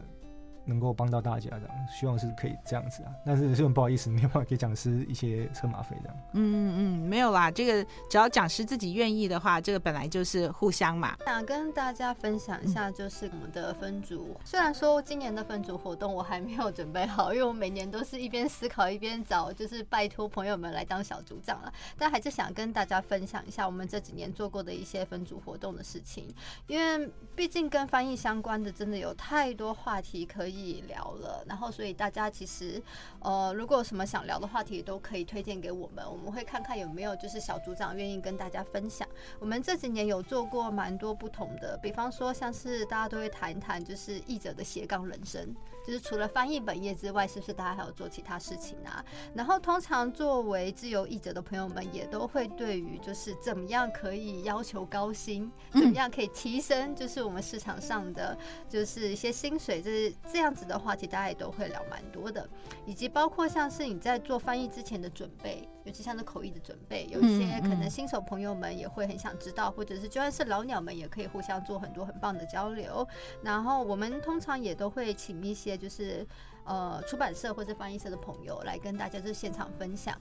[0.64, 3.12] 能够帮到大家这样，希望是可以这样子啊。
[3.24, 6.16] 但是是很不好意思，没有办法给讲师一些车马费这样。
[6.34, 11.16] 嗯嗯，没有啦，这个只要讲师自己愿意的话，这个本来就是互相嘛。
[11.26, 14.28] 想跟大家分享一下，就是我们的分组。
[14.30, 21.72] 嗯、虽然说今年的分组活动我还没有准备好，因为我每年都是一边思考一边找，就是拜托朋友们来当小组长了。
[21.98, 26.32] 但还是想跟大家分享一下我们这几年做过的一些分组活动的事情，
[26.68, 30.51] 因为毕竟跟翻译相关的，真的有太多话题可以。
[30.52, 32.80] 可以聊了，然后所以大家其实，
[33.20, 39.08] 呃，如果有什么想聊的话题，都可以推荐给我们，我们会看看有没有就是小组长愿意跟大家分享。
[39.38, 45.54] 我们这几年有做过蛮多不同的，比方说像是大家都会谈一谈，就是译者的斜杠人生。
[45.84, 49.04] 就是除了翻译本业之外，是不是大家还有做其他事情啊？
[49.34, 58.38] 然后通常作为自由译者的朋友们，也都会对于就是怎么样可以要求高薪，怎么样可以提升，就是我们市场上的
[58.68, 62.48] 就是一些薪水，就是这样子的话题，大家也都会聊蛮多的，
[62.84, 65.68] 以及包括像是你在做翻译之前的准备。
[65.84, 73.04] 尤其像是口译的准备，有一些可能新手朋友们也会很想知道，或者是就算是老鸟们也可以互相做很多很棒的交流。
[73.42, 76.24] 然后我们通常也都会请一些就是
[76.64, 80.16] 呃出版社或者翻译社的朋友来跟大家就是现场分享。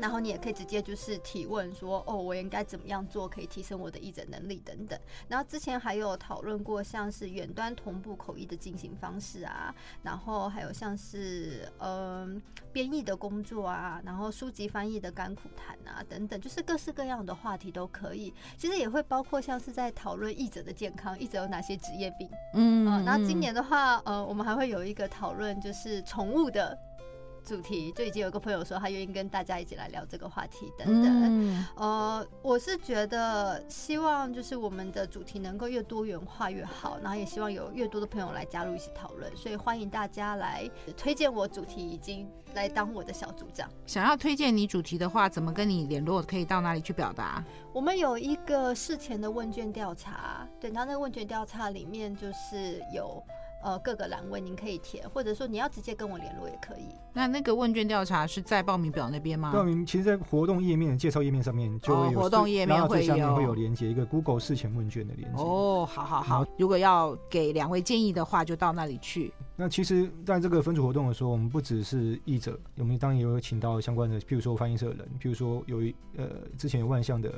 [0.00, 4.98] 然后你也可以直接就是提问说，哦，我应该怎么样做可以提升我的译者能力等等。
[5.28, 12.40] 然后之前还有讨论过像是远端同步口译的进行方式啊，然后还有像是嗯
[12.72, 18.32] 编译的工作啊，然后书籍翻译的甘苦谈啊等等，就是各式各样的话题都可以。
[18.56, 26.76] 其实也会包括像是在讨论译者的健康，译者有哪些职业病，嗯，嗯，那今年的话，呃，我们还会有一个讨论就是宠物的。
[27.44, 43.68] 主题就已经有个朋友说他愿意跟大家一起来聊这个话题等等，嗯、呃，我是觉得希望就是我们的主题能够越多元化越好，然后也希望有越多的朋友来加入一起讨论，所以欢迎大家来推荐我主题，已经来当我的小组长。
[43.86, 46.22] 想要推荐你主题的话，怎么跟你联络？
[46.22, 47.44] 可以到哪里去表达？
[47.72, 53.22] 我们有一个事前的问卷调查，对，然后那个问卷调查里面就是有。
[53.62, 56.88] 呃，各个栏位您可以填，或者说你要直接跟我联络也可以。
[57.12, 59.52] 那那个问卷调查是在报名表那边吗？
[59.52, 65.42] 报名其实，在活动页面介绍页面上面就会有，哦、活动页面会有，面会有连接一个 Google 事前问卷的连接。
[65.42, 66.44] 哦，好好好。
[66.58, 69.32] 如果要给两位建议的话，就到那里去。
[69.54, 76.26] 那其实在这个分组活动的时候，我们不只是译者，我们当然也有请到相关的，譬如说翻译社的人，譬如说有一呃
[76.58, 77.32] 之前有万象的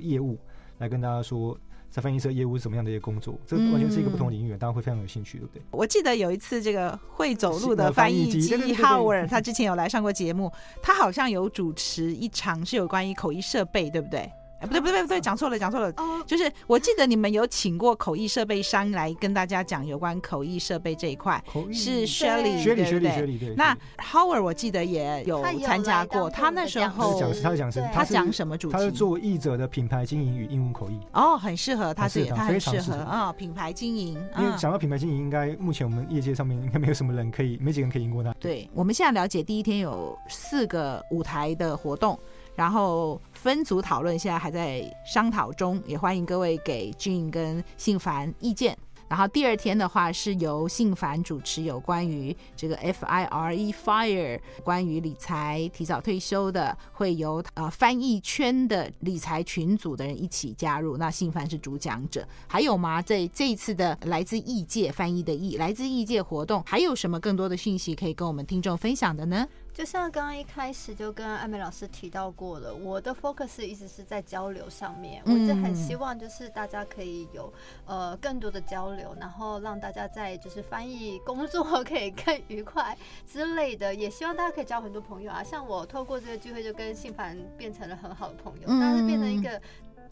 [0.00, 0.38] 业务
[0.78, 1.54] 来跟大家说。
[1.94, 3.38] 在翻译社业务是什么样的一个工作？
[3.46, 5.62] 这完全是一个不同领域，大家会非常有兴趣，对不对？
[5.70, 14.28] 我记得有一次，这个会走路的翻译机 Howard，他之前有来上过节目，他好像有主持一场是有关于口译设备，对不对？
[14.66, 15.92] 不对不对不对，讲错了讲错了，
[16.26, 21.42] 就是我记得你们有请过口译设备商来跟大家讲有关口译设备这一块，
[21.72, 23.54] 是 Shirley 对不对？
[23.56, 28.72] 那 Howard 我记得也有参加过，他那时候他是讲师，他是讲师，他讲什么主题？
[28.72, 30.98] 他是做译者的品牌经营与英文口译。
[31.12, 34.14] 哦，很适合，他是他很适合啊，品牌经营。
[34.38, 38.32] 因为讲到品牌经营，应该目前我们业界上面应该没有什么人可以，没几个人可以赢过他。
[38.40, 42.18] 对，我们现在了解第一天有四个舞台的活动。
[42.54, 48.76] 然后分组讨论，现在还在商讨中，也欢迎各位给 Gene 跟信凡意见。
[49.06, 60.96] 然后第二天的话是由信凡主持，有关于这个 FIRE FIRE 关于理财提早退休的，会由呃翻译圈的理财群组的人一起加入。
[60.96, 63.02] 那信凡是主讲者，还有吗？
[63.02, 69.46] 这这一次的来自异界翻译的异，来自异界活动，还有什么更多的讯息可以跟我们听众分享的呢？
[69.74, 77.52] 就像刚刚一开始就跟艾美老师提到过了，我的 focus 一直是在交流上面，我一直很希望就是大家可以有
[77.84, 82.96] 呃更多的交流，然后让大家在就是翻译工作 可以更愉快
[83.26, 85.42] 之类的，也希望大家可以交很多朋友啊。
[85.42, 89.60] 像我透过这个聚会就跟信凡变成了很好的朋友，但是变成一个。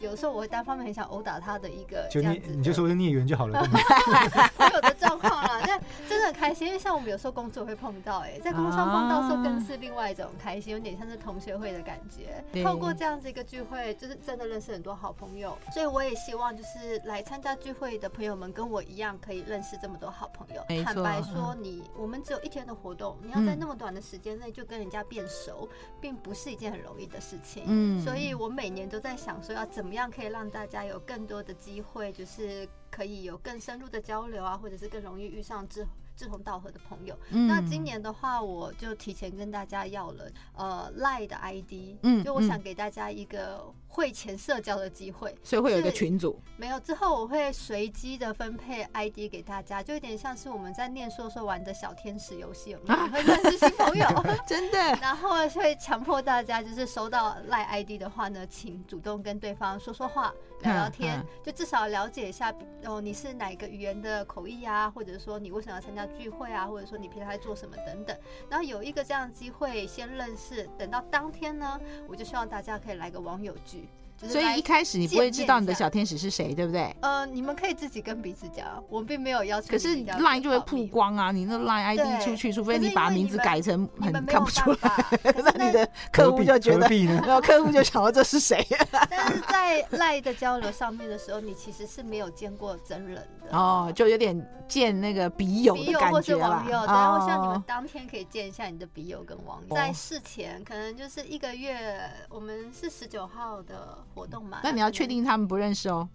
[0.03, 3.63] 有时候我会单方面很想殴打他的一个这样子，你就说是孽缘就好了。
[3.63, 12.43] 所 有的状况啦， 但真的很开心，因为像我们有时候工作会碰到，哎，在工作上碰到时候更是另外一种开心，有点像是同学会的感觉。
[12.63, 20.61] 透过这样子一个聚会，就是真的认识很多好朋友，所以我也希望就是来参加聚会的朋友们跟我一样，可以认识这么多好朋友。
[20.83, 25.69] 坦白说，你我们只有一天的活动，你要在那么短的时间内就跟人家变熟，
[26.01, 27.63] 并不是一件很容易的事情。
[27.67, 29.92] 嗯，所以我每年都在想说要怎么。
[29.93, 35.85] 怎么样可以让大家有更多的机会，就是可以有更深入的交流啊，或者是更容易遇上志
[36.15, 37.15] 志同道合的朋友。
[37.29, 43.71] 嗯、那今年的话，我就提前跟大家要了呃 Line 的 ID，嗯，就我想给大家一个。
[43.93, 46.41] 会前社交的机会，所以会有一个群组。
[46.57, 52.99] 没有，之后我会随机的分配 ID 给大家，就有点像是我们在念书时候玩的小天使游戏，有没有？
[52.99, 54.07] 啊、会认识新朋友，
[54.47, 54.79] 真的。
[54.99, 62.51] 然后会强迫大家，就是收到赖 ID 的话呢，请主动跟对方说说话、聊聊天，嗯嗯、就至少了解一下
[62.85, 68.17] 哦，你是哪个语言的口译啊，或者说你为什么要参加聚会啊，或者说你平常在做什么等等。
[68.49, 73.82] 然后有一个这样的机会先认识，等到当天呢，我就希望大家可以来个网友聚。
[74.29, 76.95] 所以一开始你不会知道你的小天使是谁，对不对？
[77.01, 79.69] 呃，你们可以自己跟彼此讲，我并没有要求。
[79.69, 85.05] 可是 Line 就会曝光啊，你那 Line ID 出去，除非你把名字改成很看不出来，
[85.43, 86.87] 那你的客户就觉得，
[87.25, 88.65] 然后客户就想到这是谁。
[89.09, 94.35] 但是在 Line 的交流上面的时候，你其实是没有见过真人的哦，就有点
[94.67, 96.63] 见那个笔友的感觉了。
[96.65, 99.75] 对，我希望你们当天可以见一下你的笔友跟网友。
[99.75, 103.97] 在事前可能就是一个月，我们是十九号的。
[104.13, 106.07] 活动嘛，那你要确定他们不认识哦。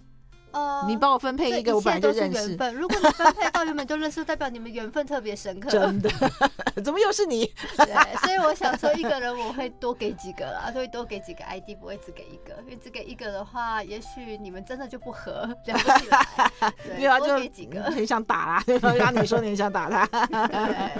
[0.50, 2.56] 呃，你帮我分配一个，我本来就认识。
[2.72, 5.68] 如果你分配到原本就认识，代表你们缘分特别深刻。
[5.70, 6.10] 真的？
[6.82, 7.44] 怎么又是你？
[7.76, 16.72] 对，所以我想说，一个人我会多给几个啦，会多给几个 ID，不会只给一个，因为只给一个的话，也许你们真的就不合，聊不起来。
[16.96, 18.64] 对啊，多给几个，很想打啦，
[18.96, 20.06] 让你说你想打他。
[20.46, 20.90] 对，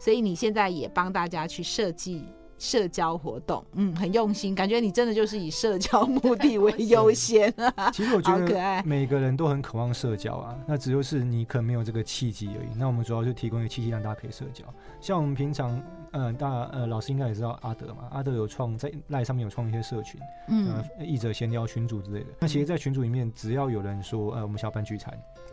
[0.00, 2.26] 所以你现在也帮大家去设计。
[2.58, 7.90] 社交活动，嗯，很用心，感觉你真的就是以社交目的为优先啊。
[7.92, 12.68] 其实我觉得每个人都很渴望社交啊，那只就是你可能没有这个契机而已。
[12.76, 14.64] 那我们主要就提供一个契机，让大家可以社交。
[15.00, 15.76] 像我们平常，
[16.12, 22.26] 嗯、呃，大呃老师应该也知道阿德嘛，阿德有创在赖上面有创一些社群，嗯，译者闲聊群组之类的。
[22.40, 25.12] 那其实，在群组里面，只要有人说，呃，我们下班聚餐，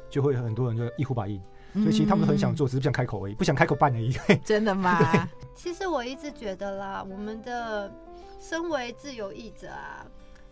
[0.10, 1.42] 就会很多人就一呼百应。
[1.74, 4.14] 所以其实他们很想做，只是不想开口而已，不想开口办而已。
[4.46, 5.28] 真的吗？
[5.56, 7.92] 其实我一直觉得啦，我们的
[8.40, 10.06] 身为自由译者啊，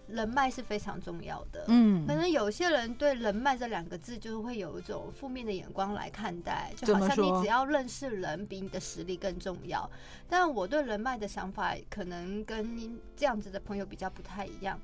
[0.07, 1.65] 人脉是非常重要的。
[1.67, 9.89] 嗯，可能有些人对人脉这两个字，就会有一种负面的眼光来看待，就好像你只要认识人，比你的实力更重要。
[10.29, 14.79] 但我对人脉的想法，可能跟您这样子的朋友比较不太一样。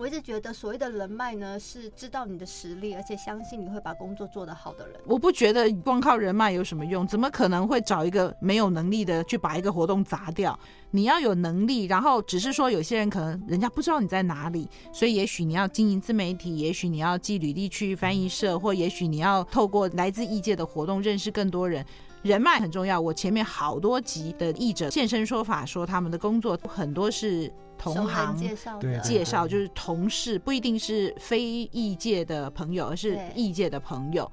[0.00, 4.98] 我一直觉得所谓的人脉呢，是知道你的实力，而且相信你会把工作做得好的人。
[5.04, 10.58] 我不觉得光靠人脉有什么用，怎么可能会找一个没有能力的去把一个活动砸掉？
[10.92, 21.84] 你要有能力，然后只是说有些人可能人家不知道你在哪里，所以也许你要经营自媒体，也许你要寄履历去翻译社，或也许你要透过来自异界的活动认识更多人。
[22.22, 23.00] 人脉很重要。
[23.00, 27.52] 我前面好多集的译者现身说法，说他们的工作很多是。
[27.82, 31.40] 同行介绍，介绍就是同事，不一定是非
[31.72, 34.30] 异界的朋友，而是异界的朋友。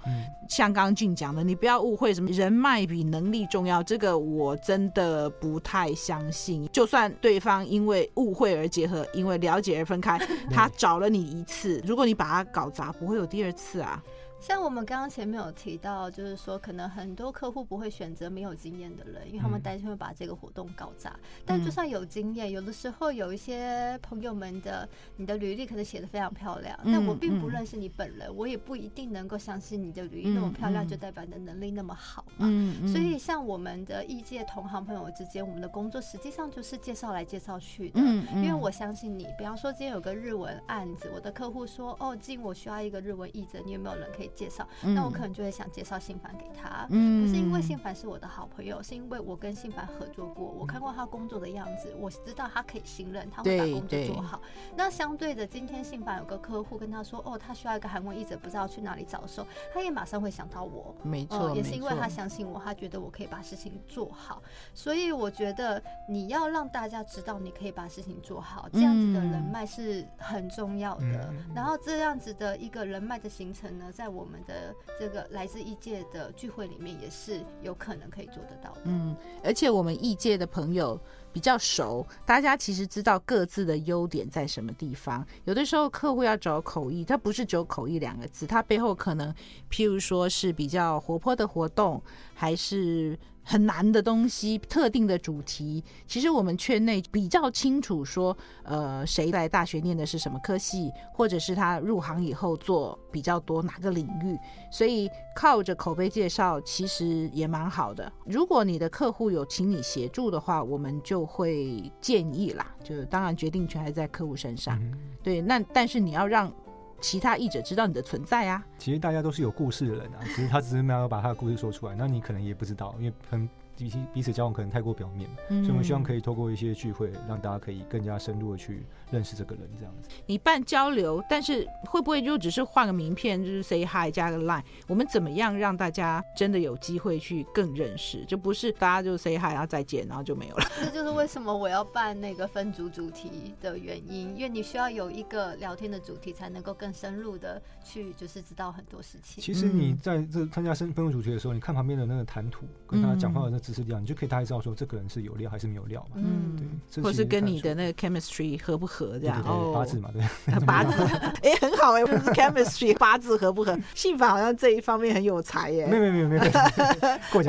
[0.50, 6.68] 像刚刚俊讲的，你不要误会，什么人脉比能力重要，这个我真的不太相信。
[6.74, 10.20] 就算对方因为误会而结合，因为了解而分开，
[10.52, 14.04] 他找了你一次，如果你把他搞砸，不会有第二次啊。
[14.40, 21.10] 像我们刚刚前面有提到，就是说可能很多客户不会选择没有经验的人，因为他们担心会把这个活动搞砸。
[21.10, 32.48] 嗯、但就算有经验，有的时候有一些朋友们的你的履历可能写的非常漂亮，嗯、但我并不认识你本人，嗯、我也不一定能够相信你的履历那么漂亮就代表你的能力那么好嘛。
[32.88, 38.00] 所以像我们的异界同行朋友之间，我们的工作实际上就是介绍来介绍去的。
[38.36, 44.27] 因为我相信你，比方说今天有个日文案子，我的客户说哦，今我需要一个日文译者，你有没有人可以？
[44.28, 46.86] 以介绍，嗯、那我可能就会想介绍信凡给他。
[46.90, 54.42] 嗯，不是因为信凡是我的好朋友，是因为我跟信凡合作过，我看过他工作的样子，我知道他可以信任，他会把工作做好。
[54.76, 60.96] 那相对的，今天信凡有个客户跟他说，哦，他需要一个韩文译者，不知道去哪里找的时候，他也马上会想到我。
[61.04, 64.42] 没错、呃，也是因为他相信我，他觉得我可以把事情做好。
[64.74, 71.30] 所以我觉得你要让大家知道你可以把事情做好，这样子的人脉是很重要的。
[71.32, 78.82] 嗯、然后这样子的一个人脉的形成呢，在我我们的这个来自异界的聚会里面，也是有可能可以做得到的。
[78.86, 81.00] 嗯，而且我们异界的朋友
[81.32, 85.24] 比较熟，大家其实知道各自的优点在什么地方。
[85.46, 89.32] 有的时候客户要找口译，他不是只有口译两个字，他背后可能
[89.70, 92.02] 譬如说是比较活泼的活动，
[92.34, 93.18] 还是。
[93.50, 104.38] 很难的东西，特定的主题，其实我们圈内比较清楚说，呃，谁来大学念的是什么科系，或者是他入行以后做比较多哪个领域，
[104.70, 108.12] 所以靠着口碑介绍其实也蛮好的。
[108.26, 114.78] 如果你的客户有请你协助的话，我们就会建议啦，就是当然决定权还在客户身上。
[114.82, 114.94] 嗯、
[115.24, 116.54] 对，那但是你要让。
[117.02, 118.64] 其他译者知道你的存在啊。
[118.78, 123.50] 其实大家都是有故事的人啊，其实他只是没有把他的故事说出来，那你可能也不知道，因为很。
[123.78, 130.10] 彼此彼此交往可能太过表面，嗯，所以我们希望可以透过一些聚会，让大家可以更加深入的去认识这个人，这样子。
[130.26, 134.64] 你办交流，但是会不会就只是换个名片，就是 say hi 加个 line？
[134.88, 138.26] 我们怎么样让大家真的有机会去更认识？
[138.26, 140.66] 就不是大家就 say hi 然后再见，然后就没有了。
[140.84, 149.44] 这就是为什么我要办那个分组主题的原因，因为你需要有一个聊天的主题，才能够更深入的去就是知道很多事情。
[149.44, 156.16] 其实你在这参加分分组主题的时候，你看旁边的那个谈吐，跟他讲话的那知识量，你就可以大概知道说这个人是有料还是没有料嘛。
[156.16, 159.44] 嗯，对，或是跟你的那个 chemistry 合不合这样。
[159.44, 160.22] 哦，八字嘛，对。
[160.66, 161.04] 八字，
[161.44, 163.78] 哎，很好哎，不是 chemistry， 八字合不合？
[163.94, 165.86] 信法好像这一方面很有才耶。
[165.86, 166.52] 没有没有没有没有。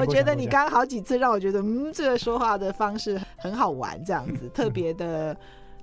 [0.00, 5.36] 我觉得你刚刚好几次让我觉得，嗯，这个说话的方式很好玩，这样子特别的。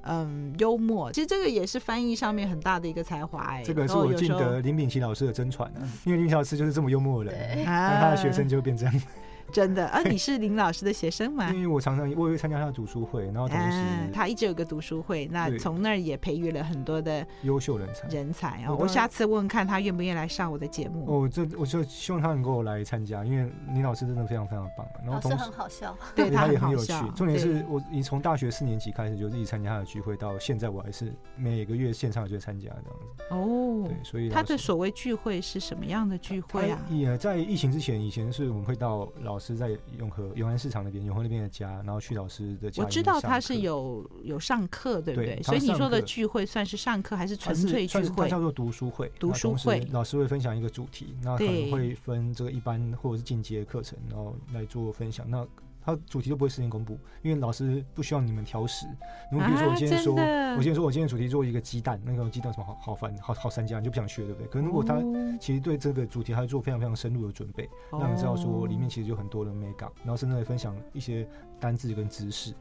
[0.07, 3.63] 嗯，幽默，其实这个也是翻译上面很大的一个才华哎。
[3.65, 9.01] 这个是我敬得林炳琦老师的真传啊，因为林老师就是这么幽默的人，那他的学生就会变这样。
[9.54, 11.50] 真的啊，你是林老师的学生吗？
[11.54, 18.08] 因为我常常我也会参加他的读书会，然后同时、啊、他一直有个读书会，那从那儿也培育了很多的优秀人才。
[18.10, 21.06] 人才啊，我下次问问看他愿不愿意来上我的节目。
[21.08, 24.86] 哦，这我就希望他能够来参加，因为林老师真的非常非常棒。
[25.04, 26.93] 然后同时老师很好笑，对他也很有趣。
[27.16, 33.24] 重点是我你从大学四年级开始就一直参加他的聚会，到现在我还是每个月线上就参加这样子。
[33.30, 36.80] 哦，对，所以他的所谓聚会是什么样的聚会啊？
[36.89, 39.69] 也在疫情之前，以前是我们会到老师在
[39.99, 40.09] 永。
[40.15, 42.81] 和永安市场那边，永和那边的家，然后去老师的家。
[42.81, 45.36] 我知道他是有有上课，对不对？
[45.36, 48.23] 对，所以你说的聚会算是上课还是纯粹聚会？
[48.23, 49.11] 它叫做读书会。
[49.19, 55.29] 读书会，老师会分享一个主题，那可能会分这个一般或者是进阶课程，然后来做分享。
[55.29, 55.45] 那
[55.86, 58.88] 他主题都不会事先公布，因为老师不需要你们挑食。
[59.31, 64.47] 如果比如说我今天说，啊、我今天说我今天主题做一个鸡蛋，那个鸡蛋什么好好烦，好好三家，你就不想学，对不对？
[64.47, 64.99] 可是如果他
[65.39, 71.27] 其实对这个主题，他做非常非常深入的准备，哦、让你知道说里面其实有很多的美感，然后甚至会分享一些
[71.59, 72.53] 单字跟知识。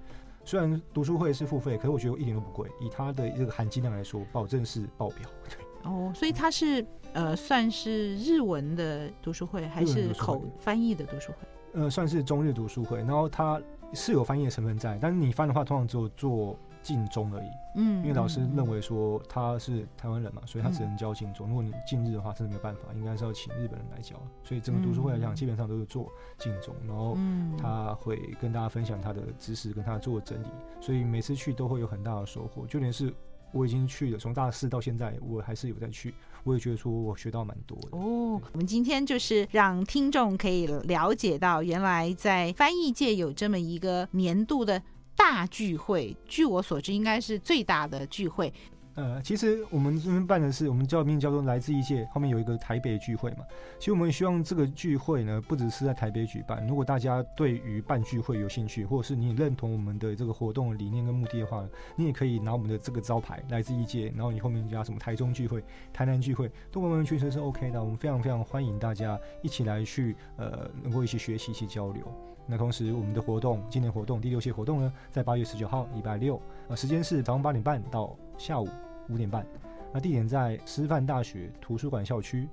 [0.44, 5.26] 虽然读书会是付费，可是我觉得一点都不贵，以它的这个含金量来说，保证是爆表。
[5.48, 11.38] 对哦，所以它是呃算是日文的读书会，还是口翻译的读书会？
[11.74, 13.60] 呃，算是中日读书会，然后它
[13.92, 17.48] 是有翻译的成分在，但是你翻的话，通常只有做近中而已。
[17.76, 21.46] 嗯，因为老师认为说他是台湾人嘛，所以他只能教近中。
[21.46, 24.14] 嗯、如果你近日的话，真的没有办法，应该是要请日本人来教。
[24.44, 27.18] 所以整个读书会来讲，基本上都是做近中，然后
[27.58, 30.46] 他会跟大家分享他的知识，跟他做整理。
[30.80, 33.12] 所以每次去都会有很大的收获，就连是。
[33.52, 36.12] 我已经去了，从大四到现在，我还是有在去。
[36.45, 37.97] 我也觉得说，我学到蛮多的。
[37.97, 44.80] 哦，我们今天就是让听众可以了解到，原来在翻译界有这么一个年度的
[45.16, 46.14] 大聚会。
[46.28, 48.53] 据我所知，应该是最大的聚会。
[48.97, 53.45] 呃，其实我们这边办的是，我们叫名叫做来自异界，后面有一个台北聚会嘛。
[53.78, 56.64] 其实我们希望这个聚会呢，不只是在台北举办。
[56.68, 61.66] 如果大家对于办聚会有兴趣，或者是你认同我们的这个活动的理念跟目的的话，
[61.97, 67.82] 你也可以拿我们的这个招牌来自异界，然后你后面加什么台中聚会、台南聚会，都完完全全是 OK 的。
[67.82, 72.05] 我们非常非常欢迎大家一起来去，呃，能够一起学习、一起交流。
[72.47, 78.68] 那同时，我们的活动今年活动第六届活动呢，在八月十九号礼拜六，呃，时间是早上八点半到下午
[79.09, 79.46] 五点半。
[79.92, 82.48] 那地点在师范大学图书馆校区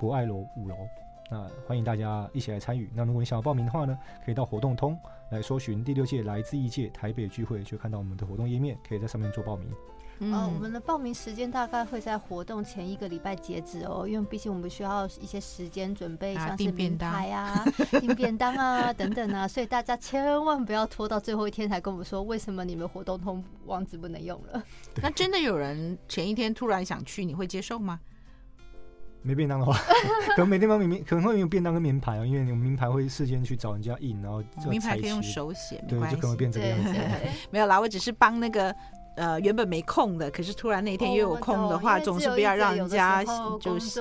[0.00, 0.76] 博爱楼五楼。
[1.28, 2.88] 那欢迎大家一起来参与。
[2.94, 4.96] 那如果你想要报名的话呢，可以到活动通
[5.30, 9.68] 来搜寻第六届来自异界台北聚会，就看到我们的活动页面，可以在上面做报名。
[10.18, 17.64] 嗯、呃，我们的报名时间大概会在活动前一个礼拜截止哦，因为毕竟我们需要一些时间准备，像是名牌啊、
[18.00, 24.62] 订便当啊等等啊，所以大家千万不要拖到最后一天才跟我们说，为什么你们活动通网址不能用了。
[25.02, 28.00] 那真的有人前一天突然想去，你会接受吗？
[29.20, 29.76] 没便当的话，
[30.34, 36.94] 可能没地方名可能会有便当跟名牌哦，因为你们名牌会事先去找人家印，然后名牌可以用手写，对，就可能会变这个样子。
[37.50, 38.74] 没有啦，我只是帮那个。
[39.16, 43.24] 呃，原本没空的，可是突然那天又有空的话，总是不要让人家
[43.58, 44.00] 就是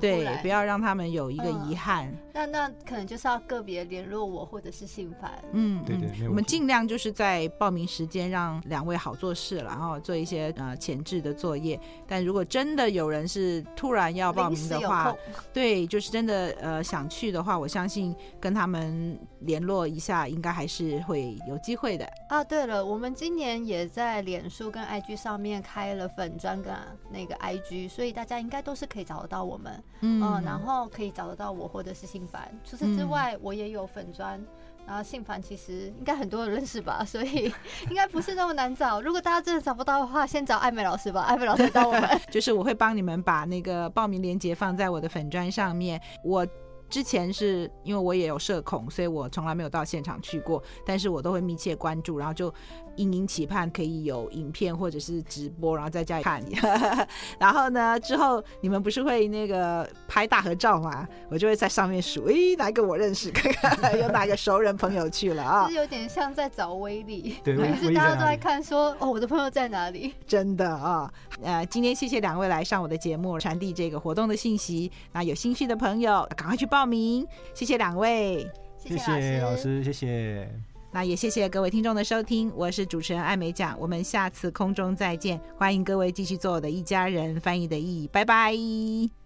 [0.00, 2.12] 对，不要让他们有一个遗憾。
[2.32, 5.30] 那那可能就是要个别联络我，或者是信凡。
[5.52, 11.78] 嗯，对对，我们尽量就是在报名时间让两位好做事，然后做一些呃前置的作业。
[12.06, 15.14] 但如果真的有人是突然要报名的话，
[15.52, 22.08] 对，就是真的呃想去的话，我相信跟他们联络一下，应该还是会有机会的。
[22.28, 24.43] 啊，对了，我们今年也在联。
[24.44, 26.70] 脸书跟 IG 上面开了粉砖跟
[27.08, 32.46] 那个 IG，所以大家应该都是可以找得到我们，嗯，呃、然后可以找得到我或者是信凡。
[32.62, 34.38] 除此之外，我也有粉砖，
[34.86, 37.50] 然后信凡其实应该很多人认识吧，所以
[37.88, 39.00] 应该不是那么难找。
[39.00, 42.20] 如果大家真的找不到的话，先找艾美老师吧，艾美老师找我们。
[42.30, 45.98] 就是我会帮你们把那个报名链接放在我的粉砖上面。
[46.22, 46.46] 我。
[46.90, 52.52] 之前是因为我也有社恐，所以我从来没有到现场去过，但是我都会密切关注，然后就
[52.96, 56.44] 殷殷期盼可以有影片或者是直播，然后在家里看。
[57.40, 61.08] 然后呢，之后你们不是会那个拍大合照吗？
[61.30, 65.68] 我就会在上面数，诶，哪个我认识，看看有哪个熟人朋友去了啊？
[65.68, 70.14] 是有点像在找威力，对，每次大家都在看说，哦，我的朋友在哪里？
[70.26, 71.10] 真的啊，
[71.42, 74.92] 呃，今天谢谢两位来上我的节目，传递这个活动的信息。
[75.12, 76.74] 那有兴趣的朋友，赶快去报。
[76.74, 77.24] 报名，
[77.54, 80.73] 谢谢两位，谢谢老师，谢谢。
[80.94, 89.23] 那也谢谢各位听众的收听，我是主持人艾美奖，我们下次空中再见，欢迎各位继续做我的一家人，翻译的意义，拜拜。